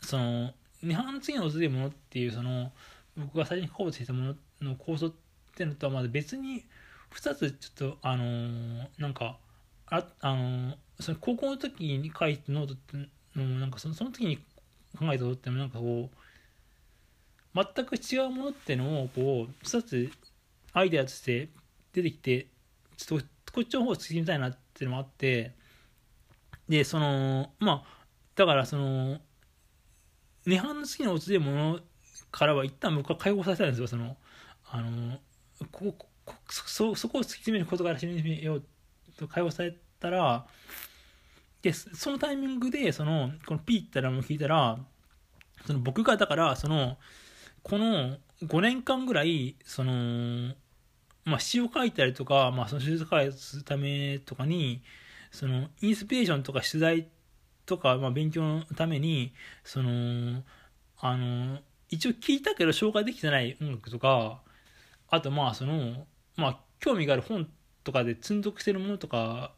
[0.00, 2.72] その日本の次の訪れるものっていうその
[3.16, 5.12] 僕が最初に書こうとしてたものの構想っ
[5.56, 6.64] ていうのとはまだ別に
[7.14, 9.36] 2つちょっとあのー、なんか
[9.88, 12.96] ああのー、その高校の時に書いたノートって
[13.36, 14.38] のもなんかそのその時に
[14.98, 20.10] 考えたとってもなんかこう全く違うものっていうのをこう2つ
[20.72, 21.48] アイデアとして
[21.92, 22.46] 出てきて、
[22.96, 25.54] ちょっとこっちの方を突きてみたいなっていうのもあって、
[26.68, 28.04] で、その、まあ、
[28.36, 29.20] だからその、
[30.46, 31.80] 涅槃の次の落ちでもの
[32.30, 34.16] からは一旦僕は解放させたんですよ、その、
[34.70, 35.18] あの、
[35.72, 36.06] ここ、
[36.48, 38.62] そ、そこを突き詰めることから始めよう
[39.18, 40.46] と解放されたら、
[41.62, 44.78] で、そのタイミングで、その、このピーってラムを聞いたら、
[45.66, 46.96] その僕がだから、その、
[47.62, 50.54] この5年間ぐらい、その、
[51.24, 54.82] まあ、詩を書いたりとか、まあ、その手術開発するためとかに、
[55.30, 57.08] その、インスピレーションとか取材
[57.66, 60.42] とか、まあ、勉強のために、その、
[60.98, 61.58] あの、
[61.90, 64.40] 一応聞いたけど紹介できてない音楽とか、
[65.10, 67.48] あと、まあ、その、まあ、興味がある本
[67.84, 69.52] とかで積んどくしてるものとか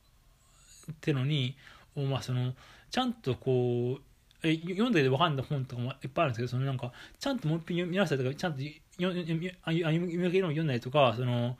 [0.90, 1.56] ってのに、
[1.96, 2.54] まあ、その、
[2.90, 4.02] ちゃんとこう、
[4.44, 8.58] え読んで分かんない本とかもいっぱいあるんですけど、そのなんか、ちゃんともう一遍読み直したりとか、ちゃんと
[8.96, 11.56] 読み上げるのを読んだりとか、その、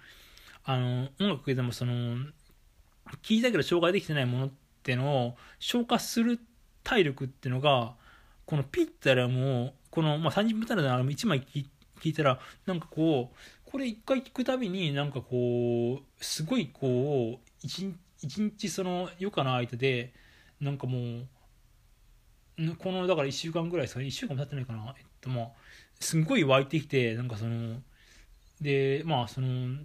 [0.64, 2.16] あの、音楽でもその、
[3.22, 4.50] 聞いたけど紹介できてないものっ
[4.82, 6.40] ていうのを消化する
[6.82, 7.94] 体力っていうのが、
[8.46, 11.46] このピッタラムを、この、まあ、30分たらの1枚
[12.00, 20.12] 聞いたら、なんかこう、これ一回聞くたびになんかこう、すごいこう、一日その余暇の間で、
[20.62, 20.98] なんかも
[22.58, 24.06] う、このだから1週間ぐらいですかね。
[24.06, 24.94] 1週間も経ってないかな。
[24.96, 25.48] えっとまあ
[26.00, 27.80] すんごい湧いてきてなんかその
[28.60, 29.76] でまあその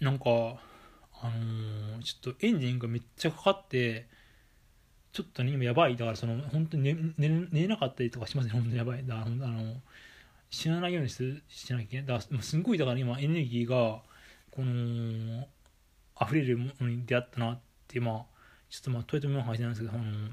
[0.00, 0.24] なんか
[1.22, 4.08] あのー、ちょっとエンジンがめっちゃかかって
[5.12, 5.96] ちょっとね今やばい。
[5.96, 9.04] だからその本当に寝寝寝れなかったりとかしますね本当にやばい。
[9.04, 9.74] だからあの
[10.50, 14.02] 死なないようにししなきゃだからすんごいだから今エネルギーが
[14.50, 15.46] この
[16.20, 18.39] 溢れるものに出会ったなってまあ
[18.70, 20.28] ちょっとまあトイレットメモ配信なんですけどあの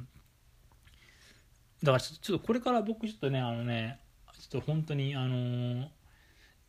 [1.84, 4.00] だからちょっとこれから僕ちょっとね、あのね、
[4.40, 5.90] ちょっと本当に、あの、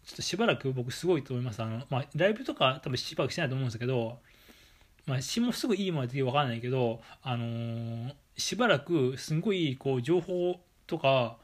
[0.04, 1.62] ちょっとしばらく僕すごいと思います。
[1.62, 4.18] あの、まあ、ライブとか多分しばらくしないと思うんですけど、
[5.06, 11.38] まあ、詩もすぐいいものでわからないけど、あの、しばらくすごい、こう、情報とか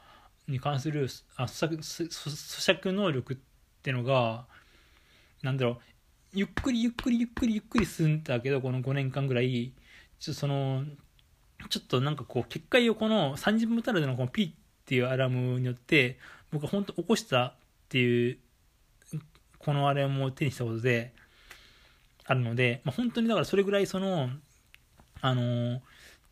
[0.46, 3.36] に関するあ咀嚼咀嚼能力っ
[3.82, 4.44] てのが、
[5.42, 5.78] なんだろう、
[6.34, 9.72] ゆっくりゆっくりゆっくりゆっくり進んだけど、この5年間ぐらい、
[10.24, 10.84] ちょっとその、
[11.68, 14.54] ちょっとなんかこう、結界をこの30分たるでのこのピーっ
[14.86, 16.18] ていうアラームによって、
[16.50, 17.54] 僕は本当起こしたっ
[17.90, 18.38] ていう、
[19.58, 21.12] このアラームを手にしたことで、
[22.24, 24.30] あるので、まあ、本当にだからそれぐらいその、
[25.20, 25.80] あのー、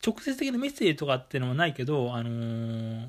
[0.07, 3.09] 直接的なメッセージとかっていうのはないけど、あのー、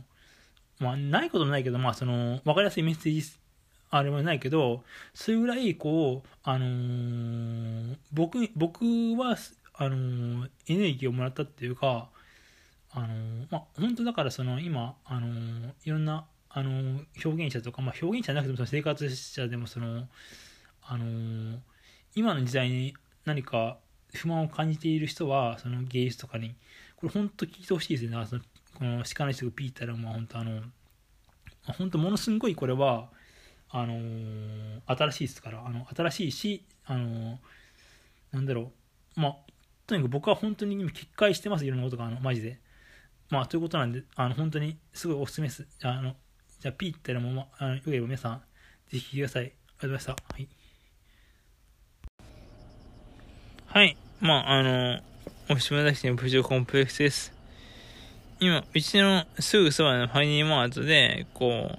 [0.79, 3.25] まあ、ないこともないけど、まあ、その、わかりやすいメッセージ、
[3.89, 8.83] あれもないけど、それぐらい、こう、あのー、僕、僕
[9.15, 9.37] は、
[9.73, 12.09] あのエネルギーをもらったっていうか、
[12.91, 13.07] あの
[13.49, 20.07] まあ、本当だからその今、あのいろんな、あの表現者とか、まあ、表現者じゃなくてもその生活者でもその、
[20.83, 21.59] あの
[22.15, 22.93] 今の時代に
[23.25, 23.77] 何か
[24.13, 26.55] 不満を感じている人はその芸術とかに
[26.95, 28.25] これ本当聞いてほしいですね。
[28.27, 28.41] その
[28.77, 30.61] この鹿の人がピーターまあ本当あの
[31.77, 33.09] 本当ものすごいこれは
[33.69, 37.39] あの新しいですからあの新しいしあの
[38.31, 38.71] なんだろ
[39.17, 39.35] うまあ
[39.85, 42.59] とにかく僕は本当に今、決壊してます、いろんなことが、あの、マジで。
[43.29, 45.67] まあ、ということなんで、あの、本当に、すごいおすすめです。
[45.83, 46.15] あの、
[46.59, 48.41] じゃあ、ピーってのも、まあ、よければ皆さん、
[48.89, 49.43] ぜひ聞いてください。
[49.43, 50.11] ありがとうございました。
[50.33, 50.47] はい。
[53.65, 53.97] はい。
[54.21, 54.99] まあ、あの、
[55.49, 57.33] おしまだしのプジョコンプレックスです。
[58.39, 61.71] 今、うちのすぐそばのファニーマートで、こ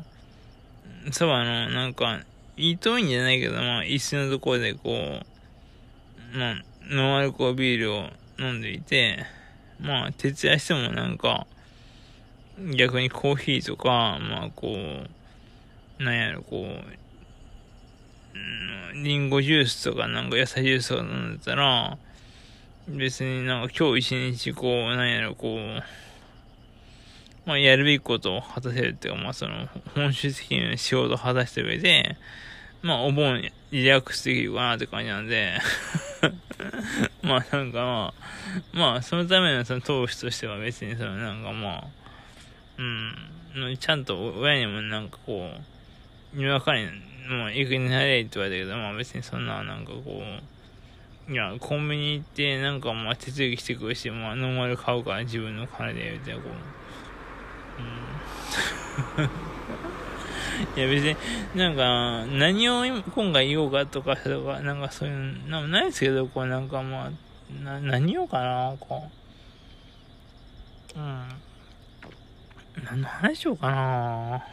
[1.06, 2.20] う、そばの、なんか、
[2.56, 9.25] いとトいんじゃないけど、まあ、椅子のところで、こう、まあ、ノンアルコールビールを飲んでいて、
[9.81, 11.47] まあ、徹夜してもなんか、
[12.77, 17.05] 逆にコーヒーとか、まあ、こう、なんやろ、こう、
[19.03, 21.99] リンゴジュースとかなんか野菜ジュースとか飲んでたら、
[22.88, 25.83] 別になんか今日一日こう、なんやろ、こう、
[27.47, 32.16] まあやるべきことを果たせるっていうか、まあその、本質的に仕事を果たした上で、
[32.85, 35.59] まあお盆リラックスできるかなって感じなんで
[37.25, 38.14] まあなんかま
[38.75, 41.85] あ、まあそのためのその投資としては別にそのなんかまあ、
[42.77, 45.51] うん、ちゃんと親にもなんかこ
[46.35, 46.87] う、にわかに
[47.29, 50.23] もう行くになれって言われたけど、まあ別にそんな、なんかこ
[51.29, 56.40] う、いや、コンビニ行って、なんかまあ手続きしてくるし、まあノーマル買うから自分の金で、言うて、こ
[59.18, 59.53] う、うん。
[60.76, 61.16] いや別に、
[61.54, 67.10] なんか、何を今回言おうかとか、とか、なんかそういう、なんないですけど、こうなんかまあ、
[67.62, 69.08] な、何言おうかな、こ
[70.96, 70.98] う。
[70.98, 71.28] うん。
[72.84, 74.44] 何の話しようかな。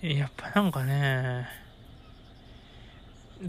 [0.00, 1.48] やっぱなんかね、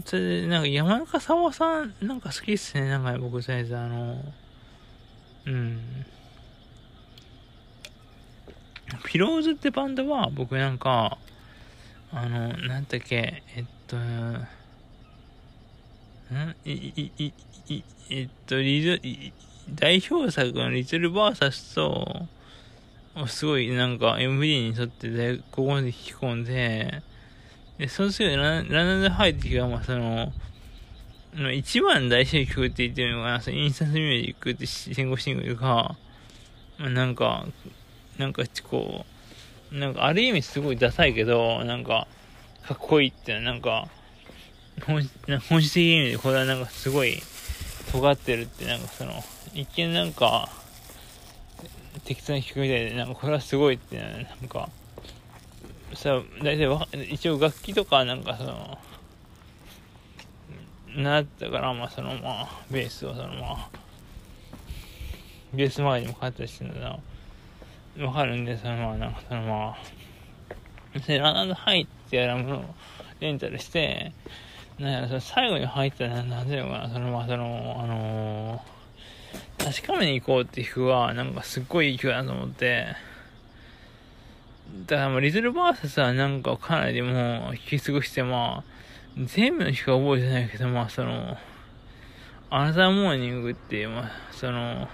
[0.04, 2.88] それで、なんか山中沢さん、なんか好きっすね。
[2.88, 4.16] なんか僕、とりあえずあの、
[5.46, 6.06] うん。
[9.10, 11.18] ピローズってバンドは、僕なんか、
[12.12, 14.46] あの、なんだっけ、えっと、ん？
[16.64, 17.32] い、い、い、
[17.68, 19.00] い、えっと、リズ、
[19.74, 22.28] 代表作のリトルバーサスと、
[23.26, 27.02] すごいなんか MD に沿ってで、ここまで引き込んで、
[27.78, 30.32] で、その次ラ、ラナダハイっていうか、まあその、
[31.52, 35.96] 一番大事な曲って言ってるのが、そのインスタントミュージックって先行シングルが、
[36.78, 37.44] まあなんか、
[38.18, 39.04] なんかこ
[39.72, 42.06] う、なんかある意味すごいダサいけど、なんか、
[42.66, 43.88] かっこいいって、なんか、
[44.86, 45.02] 本
[45.48, 47.22] 本質的に意味でこれはなんかすごい
[47.92, 49.12] 尖ってるって、なんかその、
[49.54, 50.48] 一見なんか、
[52.04, 54.70] 適当に弾くみたいで、なんかこれはすごいって、なんか、
[55.94, 58.78] さ、大体わ、一応楽器とかなんかその、
[60.96, 63.70] なったから、まあそのまあ、ベースをそのまあ、
[65.52, 66.98] ベース周りにも買ったりしてるんだな。
[67.98, 72.64] わかるんで、そのまあ、なんかそのまあ、で、ラナー入ってやるものを
[73.20, 74.12] レンタルして、
[74.78, 78.80] なんや、その最後に入ったら、なんていうのかな、そのまあ、その、あのー
[79.62, 82.96] 確かめに行こうっていう曲は、なんかすっごいいい曲だと思って、
[84.86, 87.14] だからもう、リトルバーサスはなんかかなりもう
[87.54, 91.36] 聞き過ごして、まあ、全部の曲は覚えてないけど、まあその、
[92.48, 94.88] アナザーモーニングっていう、まあ、その、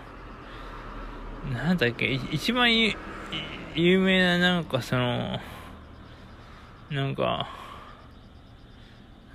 [1.52, 5.38] なんだっけ、一番有名ななんかその、
[6.90, 7.48] なんか、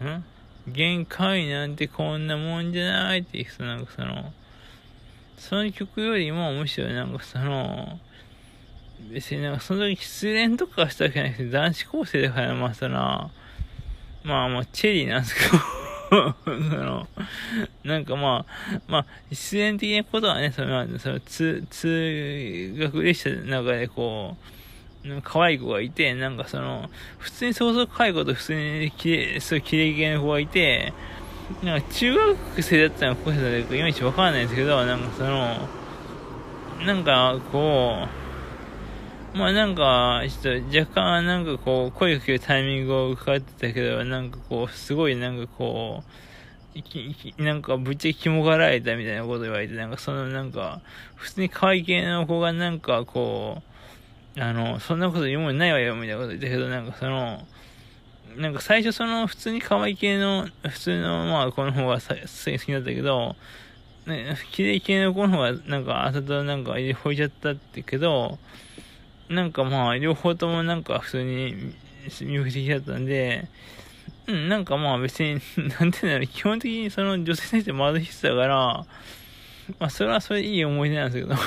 [0.03, 0.23] ん？
[0.67, 4.33] 限界なんてこんなもんじゃないっていう、なんかその、
[5.37, 7.99] その曲よりも、むしろなんかその、
[9.11, 13.31] 別になんかその時失恋とかしたわけじゃなくて、男子高生だから、まあその、
[14.23, 15.41] まあまあ、チェリーなんですけ
[16.15, 17.07] ど その、
[17.83, 24.37] なんかまあ、まあ、自然的なことはね、その、その通、通学列車の中でこ
[25.05, 30.93] う、可愛い子がいて、なんかその、普通に想像可愛い子と普通にきれ、そういう綺麗系の子がいて、
[31.63, 35.67] なんか中学生だったのか高校生だったのいまいちわかんないんですけど、なんかその、
[36.85, 38.07] なんかこ
[39.35, 46.30] う、まあなんか、ちょっと若干なんかこう、声かけるタイミングを伺ってたけど、なんかこう、すごいなんかこう、
[47.37, 50.81] なんかぶっちゃけ肝がられたみたいなこと言われて、なんかそのなんか、
[51.15, 53.61] 普通に可愛い系の子がなんかこ
[54.37, 57.45] う、あの、そんなこと言うもんないわよみたいなこと言ったけど、なんかその、
[58.37, 63.35] なんか最初その普通に可愛い系の、普通のまあこの方が好きだったけど、
[64.05, 68.39] ね、綺麗系の子の方がなんか朝となんか入れほいちゃったってけど、
[69.29, 71.75] なんかまあ両方ともなんか普通に
[72.07, 73.47] 魅力的だったんで、
[74.27, 75.39] うん、なんかまあ別に、
[75.79, 78.85] なんていうんだろう、基本的にその女性先生窓引いてたから、
[79.79, 81.39] まあそれはそれいい思い出なんですけど。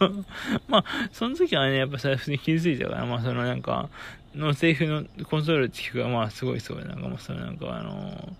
[0.68, 3.88] まあ、その時はね、やっぱさ、普通に傷ついたから、まあそのなんか、
[4.34, 8.36] のセリフのコントロールって聞くが、まあ、すごいすごい、なんかもう、それなんかあの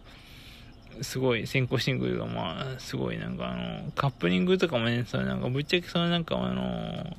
[1.02, 7.16] すごい先行シングルが、まあ、すごいなんかあの、カップリングとかもね、それなんかぶっちゃけそのなんかあの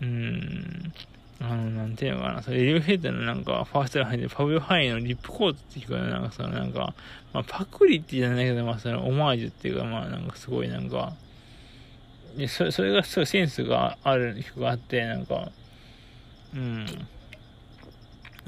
[0.00, 0.92] うん、
[1.40, 6.94] あの、なんていうのかな、それ、 Radiohead のなんか、ファーストラインで、 Pablo Honey の Ripcord っていうか、なんかその、なんか、
[7.32, 11.12] まあ、パクリって言うんだけど、まあ、その、オマージュっていうか、まあ、なんかすごいなんか、
[12.36, 15.50] で、それ、それがすごいセンスがある曲があって、なんか、
[16.54, 16.86] うん。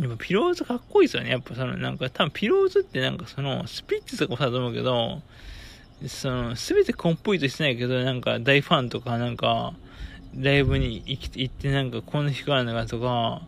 [0.01, 1.31] やっぱピローズかっこいいですよね。
[1.31, 5.23] やっぱその、なんか多分ピローズってなんかその、スピッツとかもそうだと思うけど、
[6.09, 9.75] その、すべてコンプリートしてないけど、なんか大ファンとかなんか、
[10.35, 13.43] ライブに行き行ってなんかこんな人があるのかとか、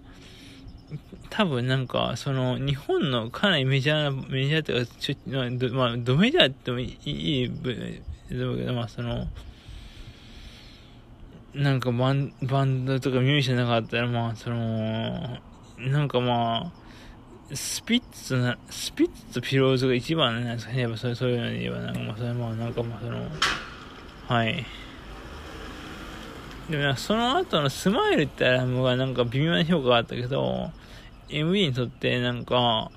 [1.30, 7.51] 多分なんか、その、日本のかなりメジャーな、メジャーっていうか、ちょ、まあ、ドメジャーってもいい、いい、
[8.28, 9.26] けど、まあ、その、
[11.55, 15.39] なんかバンバンドとかミュージシャンなかったら、まあ、その、
[15.78, 16.72] なんかま
[17.51, 20.83] あ、スピッツな、スピッツとピローズが一番なんですかね。
[20.83, 23.28] やっぱそうそういうので言えば、なんかまあ、それまあ、なんかまあ、その、
[24.28, 24.64] はい。
[26.71, 30.71] でもその後のスマイルってアルバムがなんか微妙な評価があったけど、
[31.29, 32.91] MV にとってなんか、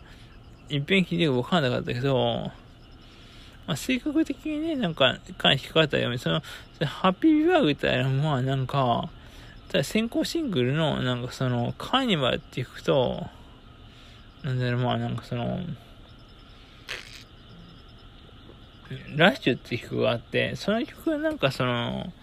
[0.70, 2.52] 一遍聞いて分かんなかったけど、
[3.68, 6.18] まあ、性格的にね、なんか、かなり低かったよね。
[6.18, 6.42] その、
[6.86, 9.10] ハッピービバーグってあれも、なんか、
[9.70, 13.26] ただ先行シングルの、なんかその、カーニバルっていくと、
[14.44, 15.60] なんだろう、まあなんかその、
[19.16, 22.14] ラッシュって曲があって、その曲はなんかその、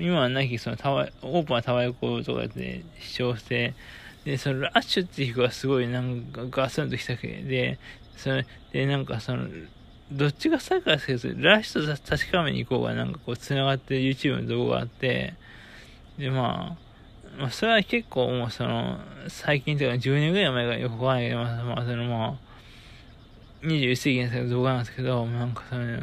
[0.00, 3.74] 今はなきそのタワオープンなタワー横とかで視聴して、
[4.24, 7.78] で、そのラッシュっていう曲がすごいなんかガスンときたけで、
[8.16, 9.48] それでなんかその、
[10.10, 15.34] どっちが先かですけど、ラッシュと確かめに行こうがなんかこう繋がって YouTube の動画があって、
[16.18, 26.02] で、まあ、まあ、それは結構もうその、最近というか10年ぐらい前がよくわかんないけど、まあ、そのまあ、21世紀の動画なんですけど、なんかその、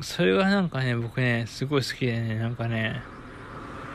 [0.00, 3.02] それがなんかね、僕ね、すごい好きでね、なんかね、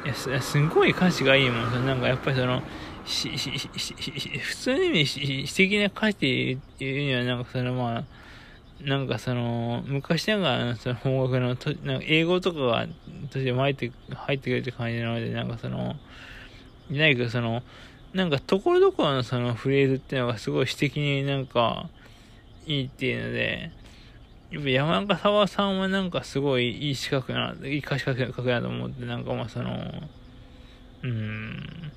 [0.03, 1.85] いや、すすごい歌詞がいいもん。
[1.85, 2.61] なんかやっぱりその、
[3.05, 3.93] し、し、し、し
[4.39, 8.03] 普通に意味詩的な歌詞っていうには、なんかそのまあ、
[8.81, 12.87] なんかその、昔ながらのその本学のと、なんか英語とかが
[13.31, 15.95] 途中で入って入ってくるって感じなので、なんかその、
[16.89, 17.63] いないけどその、
[18.13, 21.89] なんかところどころのそのフレーズっていうのがすごい詩的になんか
[22.67, 23.71] いいっていうので、
[24.53, 29.73] やっぱ山中沢さんはなんかすごいいい資格な、いい歌詞書くなと思って、なんかまあその、
[31.01, 31.91] うん。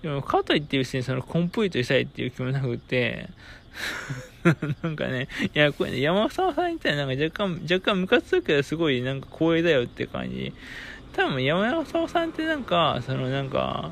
[0.00, 3.28] でも、かといって別にそのコンプリートしたいっていう気もなくて、
[4.84, 10.52] なんかね、いや、これね、山沢さんみたいな、なんか若干、若干ムカつくけど、すごいなんか光栄だよって感じ。
[11.12, 13.90] 多分、山沢さんってなんか、そのなんか、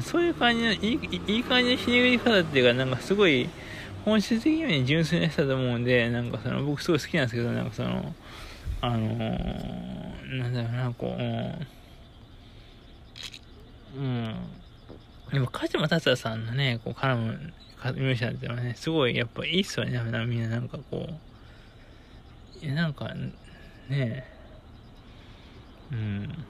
[0.00, 3.50] そういう感じの、いいいい感じのひねり方っていうか、なんかすごい、
[4.04, 8.14] 本質的には純粋な人だと思うんで、なんかその、僕すごい好きなんですけど、なんかその、
[8.80, 11.16] あのー、なんだろうな、こ
[13.96, 14.34] う、うん。
[15.32, 17.52] でも、鹿島達也さんのね、こう、絡む
[17.84, 21.08] ミュージシャンっていうのはね、すごいやっぱいいっすよね、みんななんかこ
[22.62, 22.64] う。
[22.64, 23.10] いや、なんか、
[23.88, 24.24] ね
[25.92, 26.44] うん。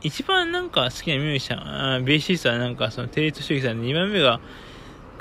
[0.00, 4.40] 一番なんか好きなミュージシャン、あベーシストはなんかそのテレ東主義さんで2番目が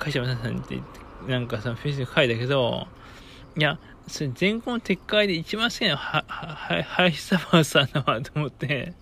[0.02, 0.82] 会社さんって
[1.28, 2.88] なんかそのフェイスに書いたけど、
[3.56, 3.78] いや、
[4.08, 8.94] それ全校撤回で一番好きなのは、は、は、林サバーさんだわと思って、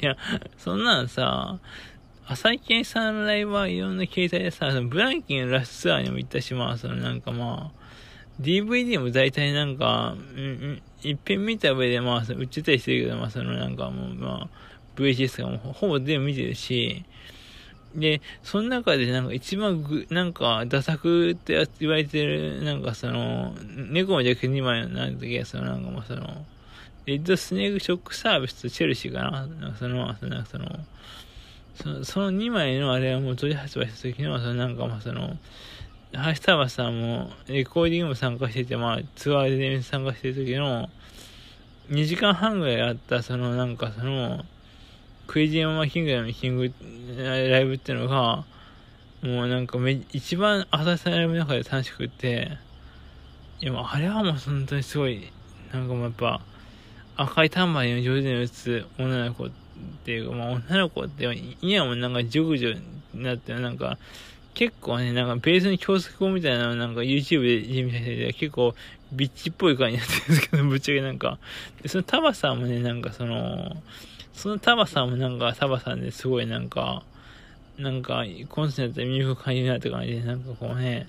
[0.00, 0.16] いや、
[0.58, 1.58] そんなんさ、
[2.28, 7.86] 浅井健さんのライブはいろんな携帯でさ、そのブランキンのラストツアーにも行ったし、まあ、そのなんかまあ、
[8.40, 14.48] DVD も大体なんか、うん、一遍見た上でまあ、売ってたりしてるけど、まあ、そのなんかもう、まあ、
[14.96, 17.04] VHS がもうほぼ全部見てるし、
[17.96, 23.54] で、その中でなんか一番ぐ、なんか、ダサくって言われてる、なんかその、
[23.90, 26.44] 猫も弱2枚なんだけ、そのなんかもうその、
[27.06, 29.46] レッドスネークショックサービスとチェルシーかな。
[29.46, 30.66] なんかその、なんかその、
[31.74, 35.36] そのその2枚のあれはもう取り発売した時の、そのなんかまあその、
[36.14, 40.90] ハイスタバさんもレコーディングも参加してて、まあツアーで参加してる時の、
[41.90, 44.44] 2時間半ぐらいあった、そのなんかその、
[45.26, 46.72] クイジーマキングダムキング
[47.18, 48.44] ライブっていうのが、
[49.22, 52.58] もうなんかめ、一番朝さんライブの中で楽しくて、
[53.60, 55.30] いやもあれはもう本当にすごい、
[55.72, 56.40] なんかもうやっぱ、
[57.16, 59.50] 赤いタンバリンを上手に打つ女の子っ
[60.04, 61.24] ていうか、まあ女の子って、
[61.60, 62.80] 今もなんかジョグジョ
[63.14, 63.98] になって、なんか、
[64.56, 68.74] 結構ね、なんかベースに教則語みたいなのなんか YouTube で見た人で結構
[69.12, 71.38] ビッチっぽい感じになってるんですけど、ぶっちゃけなんか。
[71.82, 73.76] で、そのタバさんもね、なんかその、
[74.36, 77.02] そのタバさんもなんかタバさんですごいなんか、
[77.78, 81.08] なんか、コンセントで魅力感じるなって感じで、なんかこうね、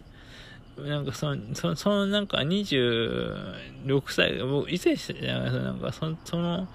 [0.78, 6.68] なんかその、その、そのなんか26歳、僕、いつでしたなんかその、その、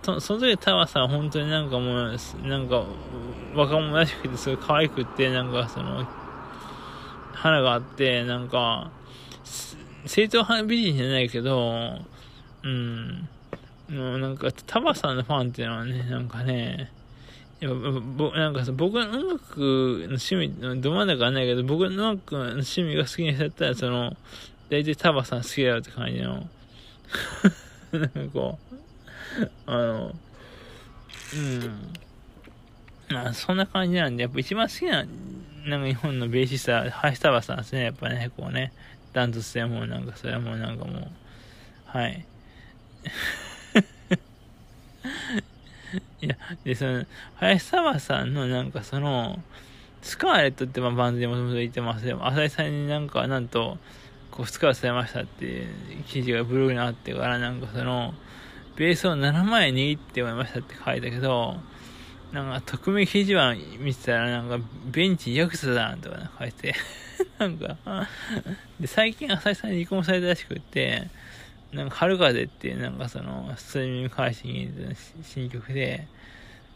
[0.00, 2.84] とその時タワさん本当になんかもう、なんか、
[3.54, 6.08] 若者らしくてすごい可愛くって、なんかその、
[7.34, 8.90] 花があって、なんか、
[10.06, 11.98] 正統派美人じゃないけど、
[12.62, 13.28] うん、
[13.88, 16.90] もうなんか、タバさんのファンっていうのはね、なんかね、
[17.60, 24.16] やっぱぼなんかさ、僕の音楽の趣味、ど真ん中はないけど、僕の音楽の趣味が好きな人だったら、その、
[24.70, 26.48] 大体タバさん好きだよって感じの、
[27.92, 28.58] なんかこ
[29.40, 30.14] う、あの、
[31.34, 31.94] うん。
[33.10, 35.04] まあ、そんな感じなんで、やっぱ一番好きな、
[35.66, 38.72] なんか日本のベーシストは、林田さんですね、やっぱね、こうね、
[39.12, 41.08] ダントツでもうなんか、それはもうなんかもう、
[41.86, 42.26] はい。
[46.22, 47.04] いや、で、その、
[47.36, 49.42] 林沢さんのなんかその、
[50.02, 53.78] スカーレットってまあバンドでもともと言ってますでも、浅井さんになんか、なんと、
[54.30, 55.68] こう、スカーされましたっていう
[56.06, 58.14] 記事がブログにあってから、なんかその、
[58.76, 61.56] ベースを7枚握って思いましたって書いたけど、
[62.32, 66.74] なんか、匿名記事は見てたら、なんか、ベンチヤクザだとか書いて、
[67.38, 67.76] なんか、
[68.80, 71.08] で、最近浅井さんに離婚されたらしくって、
[71.74, 76.06] なんか、春風っていう、なんかその、ストリーミング配信の新曲で、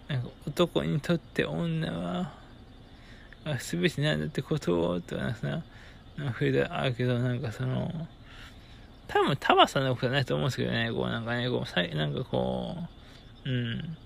[0.08, 2.32] なんか、男にとって女は、
[3.60, 5.62] すべてなんだってことを、とかさ、
[6.16, 7.90] なんか、ふうであるけど、なんかその、
[9.06, 12.76] 多分、タバさんのことはないと思うんですけどね、こうなんかね、こう、さなんかこ
[13.46, 13.96] う、うん。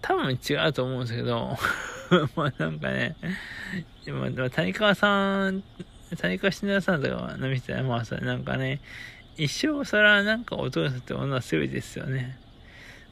[0.00, 1.56] 多分違うと思うんですけど、
[2.36, 3.16] まあなんかね、
[4.06, 5.62] まあ、谷川さん、
[6.16, 8.80] 谷川慎太さんとかの見てたら、まあさ、なんかね、
[9.36, 12.38] 一生それはなんか男さんって女は全てですよね。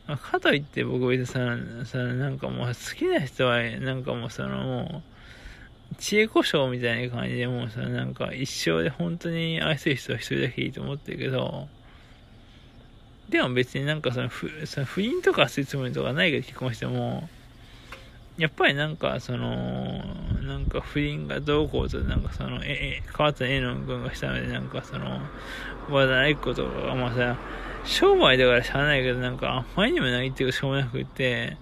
[0.07, 5.03] まあ、かといって僕別にさ、さ、なんかもう好きな人は、なんかもうそのも
[5.93, 11.69] う、知恵故障みたいな感じでもうさ、なんか一生で本当に愛する人は一人だけいいと思ってるけど、
[13.29, 17.29] でも別になんかその不その不倫とかするつもりとかないけど結婚しても、
[18.39, 20.03] やっぱりなんかその、
[20.43, 25.21] なんか不倫がどうこうと、なんかその、え、え川田絵の君がしたので、なんかその、
[25.91, 27.37] 話題ことかまあさ、
[27.85, 31.57] 商売だからしゃあないけど、なんかあんまりにもないっていうかしょうもなくて、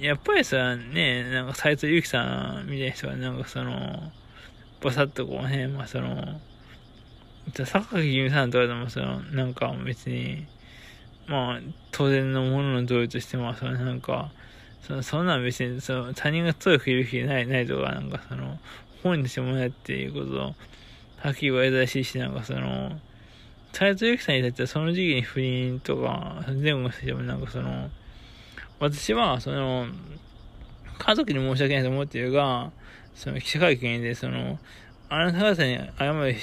[0.00, 4.12] やっぱりさ、ね、なんか斎藤由貴さんみたいな人がなんかその、
[4.80, 6.40] バサッとこうね、まあその、
[7.64, 10.46] 坂木由美さんとかでもその、なんか別に、
[11.26, 11.60] まあ、
[11.90, 14.30] 当然のものの同意としても、そのなんか、
[14.82, 18.58] そのそんなん別にその他人が強く言う気ないないとか、なんかその、
[19.02, 20.54] 本にしてもないっていうことを、
[21.18, 22.98] はっきり言われたらしいし、なんかその、
[23.72, 27.90] 斎藤由貴さんにとってはその時期に不倫とか、前後してもなんかその、
[28.80, 29.86] 私は、その、
[30.98, 32.72] 家族に申し訳ないと思っているが、
[33.14, 34.58] その記者会見で、その、
[35.08, 36.34] あなた方に謝る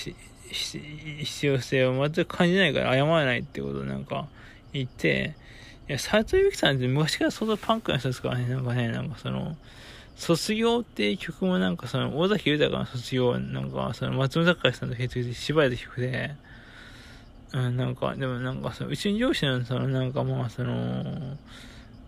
[0.51, 4.27] 必要性を全く感じないから謝らないってことをなんか
[4.73, 5.35] 言って、
[5.89, 9.57] いや、斎藤由貴さんって昔から相当パンクな人ですからね、なんかね、なんかその、
[10.15, 16.35] 卒業っていう曲もなんかその、大崎豊の卒業、なんかその、松本隆さんと結成縛られた曲で、
[17.53, 21.37] うん、なんか、でもなんかその、うちに上司のその、なんかまあその、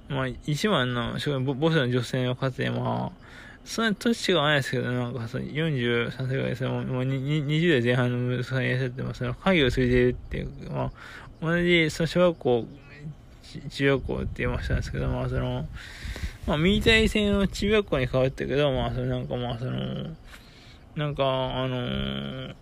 [0.09, 1.13] まあ、一番の、
[1.55, 3.11] ボスの女性の方で、まあ、
[3.65, 10.91] そんなに年違わないですけど、なんかその43歳ぐらいですもうもう20代前半の息子さんいらっしゃって、まあ、その会議を連れているっていう、まあ、
[11.41, 12.67] 同じ、その小学校、
[13.69, 15.67] 中学校って言いましたんですけど、まあその、
[16.47, 20.09] まあ、ミータイ戦の中学校に変わったけど、まあそのなんかまあその、
[20.95, 22.55] なんか、あのー、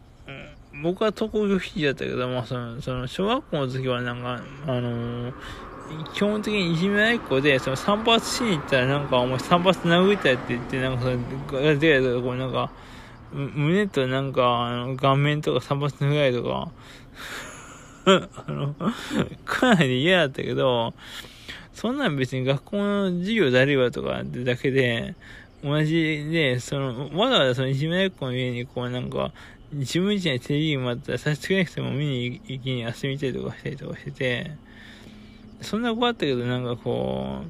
[0.83, 5.33] 僕は登校拒否だったけど、まあその、その、小学校の時はなんか、あのー、
[6.13, 12.71] 基本的にいじめない子で、その散髪しに行ったらなんかお前散髪殴ったって言って、なんかその、で、こうなんか、
[13.33, 16.69] 胸となんか、あの、顔面とか散髪のぐらいとか、
[18.15, 18.75] あの、
[19.45, 20.93] かなり嫌だったけど、
[21.73, 25.15] そんなん別に学校の授業だるいわとかってだけで、
[25.63, 29.31] 同じで、その、わざわざそのいじめない子の家にこうなんか、
[29.71, 34.51] 自分自身でテレビもあったら差し支えなくても見に行きに遊びたりとかしたりとかしてて、
[35.61, 37.43] そんな子あったけど、なんかこ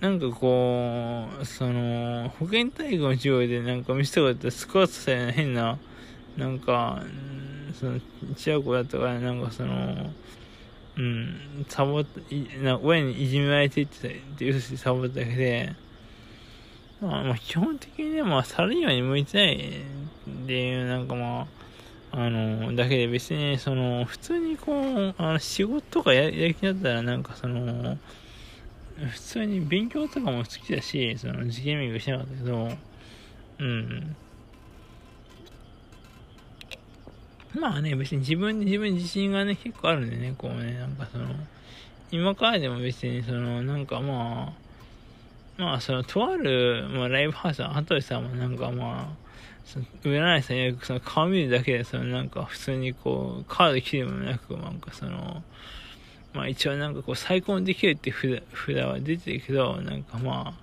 [0.00, 5.78] う、なんかこう、その、保健体育の授業でなんか見せたことあったらスクワットされな変な、
[6.36, 7.02] なんか、
[7.72, 8.00] その、
[8.36, 10.10] ちゃう子だったか、なんかその、
[10.96, 12.20] うん、サボった、
[12.62, 15.74] な親にいじめられてってって嘘しサボっただけで、
[17.00, 21.46] まあ、まあ、基本的にね、まあ、サラリーマンに向いてないっていう、なんかまあ、
[22.12, 27.96] あの、だけで別に、その、普通にこう、あの、仕事とかややる気だったら、なんかその、
[28.98, 32.70] 普通に勉強とかも好きだし、その、受験勉強してなかったけど、
[33.60, 34.16] うん。
[37.58, 41.26] まあね、別に自分に自分自信がね、結構あるんでね、こうね、なんかその、
[42.12, 44.52] 今からでも別に、その、なんかま
[45.58, 49.30] あ、まあ、その、とある、まあ、ライブハウスの羽鳥さんもなんかまあ、
[49.64, 55.42] その占い師さんよくその顔見るだけで、そのなんか普通にこう、カード切るもなく、なんかその、
[56.32, 60.54] まあ一応なんかこう、再婚できるって札札は出てるけど、なんかま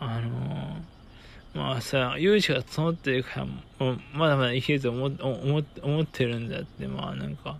[0.00, 0.78] あ、あの
[1.58, 3.46] まあさ、勇気が募ってるから、
[4.14, 7.58] まだまだいけると思思思ってるんだって、まあなんか、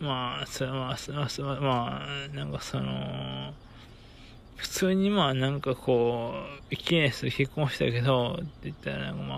[0.00, 0.96] まあ、そまあ、
[1.38, 3.54] まあ、まあ、なんかその、
[4.56, 6.34] 普通にまあなんかこ
[6.68, 9.34] う、記念する結婚したけど、って言ったらなんかま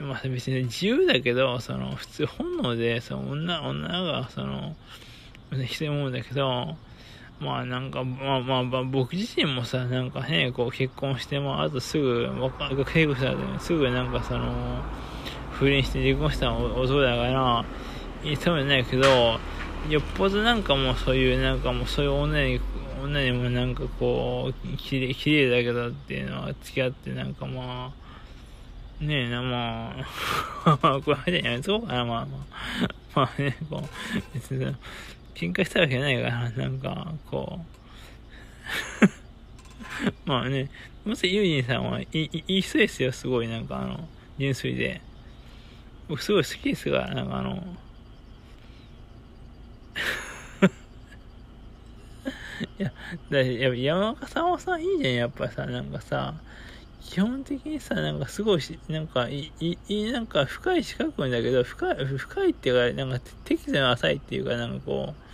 [0.00, 4.76] あ、まあ別に自由だけど、その普通本能で、その女、女がその、
[5.66, 6.76] してるもんだけど、
[7.40, 14.82] まあなんか、まあまあ、まあ、僕自身もさ、なんかね、こう結婚して、まああとすぐ、学生したすぐなんかその、
[15.52, 17.64] 不倫して離婚した男だから、
[18.22, 19.38] いいともないけど、
[19.88, 22.60] よっぽどなんかもうそういう、なんかもうそういう女に、
[23.02, 27.90] 女にもなんかこう、きれ綺麗だけどっていうのは付き合ってなんかま
[29.00, 29.96] あ、ねえな、ま
[30.66, 33.20] あ、 これやめとこうかな、まあまあ。
[33.20, 34.76] まあね、こう、別に、
[35.40, 37.80] 喧嘩したわけないから、なんか、こう。
[40.28, 40.68] まあね、
[41.04, 44.06] もしユージンさんはいい、いい人ですよ、すごい、なんかあの、
[44.38, 45.00] 純粋で。
[46.08, 47.76] 僕すごい好きですが、なんかあの、
[52.78, 52.92] いや、
[53.30, 56.34] だや山岡さんはさ、いいじゃん、やっぱさ、なんかさ、
[57.00, 65.29] 基本的にさ、なんかすごいし、なんか、い、い、なんか深い四角いんだけど、深い、深いっていうか、なんか適度に浅いっていうか、なんかこう、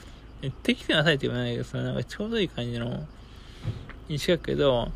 [0.62, 3.06] 適度に浅いって言わないけどさ、なんかちょうどいい感じの
[4.08, 4.90] 四角けど、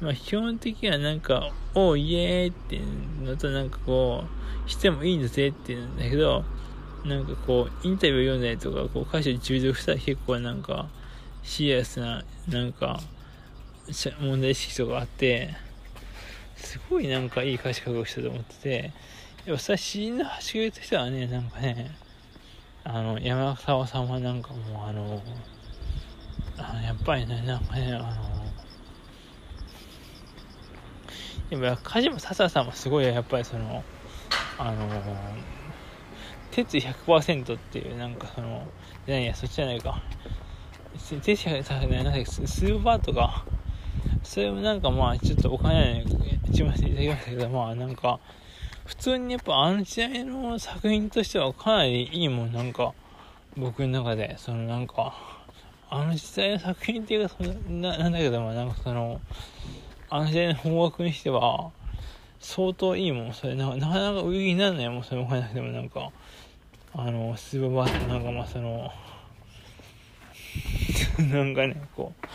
[0.00, 4.24] まあ基本的にはなんか、おーイエーっていうのとなんかこ
[4.66, 6.44] う、してもいいんだぜっていうんだけど、
[7.04, 10.88] なんかこう、インタビュー読んだりとか、こう、歌詞中毒したら結構なんか、
[11.42, 13.00] シリアスな、なんか、
[14.20, 15.54] 問題意識とかあって、
[16.56, 18.92] すごいなんかいい歌詞書く人と思ってて、
[19.46, 21.90] やっぱさ、詩人の走りとしてはね、なんかね、
[22.92, 25.22] あの、山沢さんはなんかもうあの、
[26.58, 27.98] あのやっぱりね、なんかね、あ
[31.52, 33.84] の、やっぱ、梶間笹さんもすごい、やっぱりその、
[34.58, 35.36] あの、
[36.50, 38.66] 鉄100%っていう、なんかその、
[39.06, 40.00] じゃないや、そっちじゃないか。
[41.22, 43.44] 鉄100%、なんだっけ、スーパーとか、
[44.24, 46.04] それもなんかまあ、ちょっとお金
[46.52, 48.18] ちましていただきましたけど、まあなんか、
[48.90, 52.92] 普通にやっぱあの時代の作品としてはかなりいいもん、なんか、
[53.56, 55.14] 僕の中で、そのなんか、
[55.88, 59.20] あの時代の作品っていうか、そななんだけど、まあなんかその、
[60.10, 61.70] あの時代の方角にしては、
[62.40, 66.10] 相当いいもん、それ、なかなか売りにならないもん、それお金なくてもなんか、
[66.92, 68.90] あの、スーパーバーってなんかまあその、
[71.32, 72.26] なんかね、こう、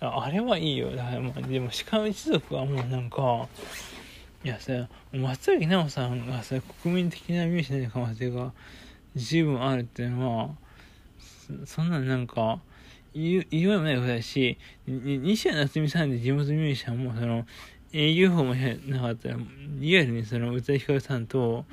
[0.00, 0.96] あれはいいよ。
[0.96, 3.46] だからまあ、でも、鹿の一族はもうなんか、
[4.44, 8.52] いやさ、松崎直さんがさ、国民的なミュージシャンの可能性が
[9.14, 10.50] 十分あるっていうのは、
[11.64, 12.58] そんななんか、
[13.14, 17.46] 言いようもないことだし、西谷夏美さんで地元ミュージシャンも、その、
[17.92, 19.44] 営業法もなかったら、いわ
[19.80, 21.64] ゆるね、その、宇多田ヒカルさんと、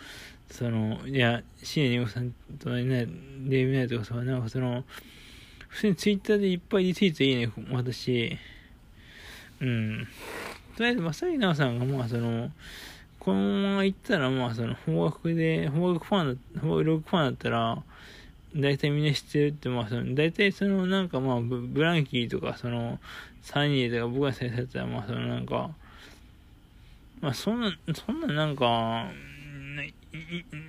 [0.51, 3.07] その、いや、椎名林檎さんとね、
[3.47, 4.83] デイビナイトとかさ、なんかその、
[5.69, 8.37] 普通にツイッターでいっぱいリツイートいいね、私、
[9.61, 10.07] うん。
[10.79, 12.49] とりあえず、まさきなおさんが、まあ、その、
[13.19, 17.83] このまま行ったら、まあ、その、方角で、方角ファンだ、方角ファンだったら、
[18.55, 22.97] 大体みんな知ってるって、まあ、その、大体その、なんかまあ、ブブランキーとか、その、
[23.41, 25.71] サニーとか僕が先生だったら、まあ、その、なんか、
[27.19, 29.11] まあ、そんな、そんななんか、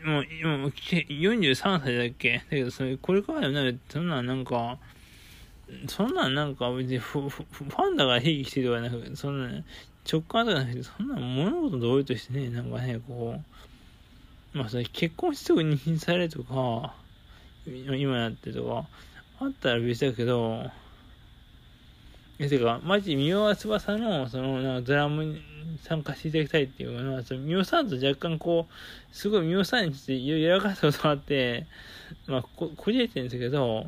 [0.05, 2.39] もう、今、43歳だっけ？
[2.39, 4.79] だけど、それ、これからになるそんななんか、
[5.87, 9.63] そんなんなんか別にフフファンだから平気してるとかなく、そんな、
[10.11, 13.37] 直感とかなくて、そんな物事同意としてね、なんかね、こ
[14.55, 16.95] う、まあそれ結婚してすぐ妊娠されとか、
[17.67, 18.87] 今やってとか、
[19.39, 20.65] あったら別だけど、
[22.41, 25.43] え、てか、マジ、三輪翼の、その、なんかドラムに
[25.83, 31.67] 参加していただきたいっていうのは、その、三輪さんと若干こう、すごい三輪さんについていろいろやらかしたことがあって、
[32.27, 33.87] まあ、こ、こじれてるんですけど、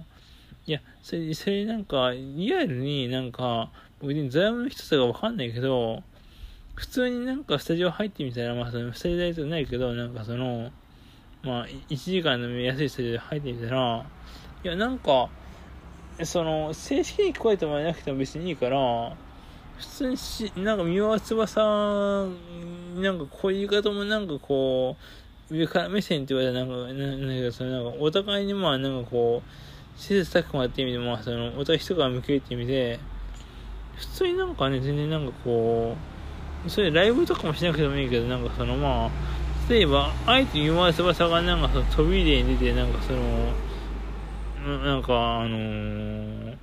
[0.67, 3.71] いや、それ、それなんか、リアルになんか、
[4.01, 6.03] 僕にドラムの一つがわかんないけど、
[6.83, 10.73] 普通になんかスタジオ入ってみたら、まあ、その、スタジオ代とかないけど、なんかその、
[11.45, 14.05] まあ、1時間の安いスタジオで入ってみたら、
[14.65, 15.29] いや、なんか、
[16.25, 19.15] その、正式に聞こえてもらえなくても別にいいから、
[19.79, 21.61] 普通にし、なんか、三輪翼、
[22.97, 24.97] なんか、こういう言い方もなんかこ
[25.53, 32.99] う、上から目線って言われたらなんか、なんだけど、そのなんか、お互いにまあ、なんかこう、施設くもやって意味で、まあ、その、私とから向けるって意味で、
[33.95, 36.12] 普通になんかね、全然なんかこう、
[36.69, 39.11] それライブとかもしなくてもいいけど、なんかそのまあ、
[39.69, 43.53] 例えば、あえて言わ翼がなんかその飛び入れに出て、なんかその、
[44.85, 46.57] なんかあのー、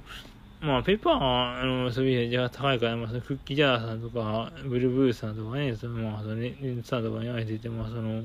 [0.62, 1.16] まあ、ペッパー、
[1.62, 8.24] あの、飛び入れが高いから、まあ、そのクッキージャーさんとか、ブルーブーさんとかね、その、まあ、その、ね、さんとかにあえてて、まあ、その、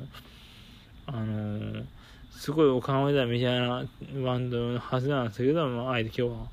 [1.07, 1.85] あのー、
[2.33, 3.87] すごいお金だみたいな
[4.25, 6.49] バンドのはずなんですけど、まあ、あえて今日は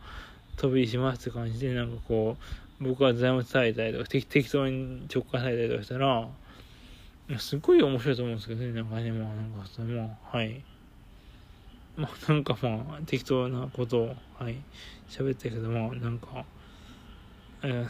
[0.57, 2.43] 飛びしますって感じで、なんかこう、
[2.81, 6.27] 僕は財務伝えたりとか、適当に直感されたりとかしたら、
[7.37, 10.63] すごい面白いと思うんですけどね、なんかね、まあなんかそれも、はい。
[11.95, 14.55] まあなんかまあ、適当なことを、はい、
[15.07, 16.43] 喋ったけど、まあなんか、
[17.63, 17.89] えー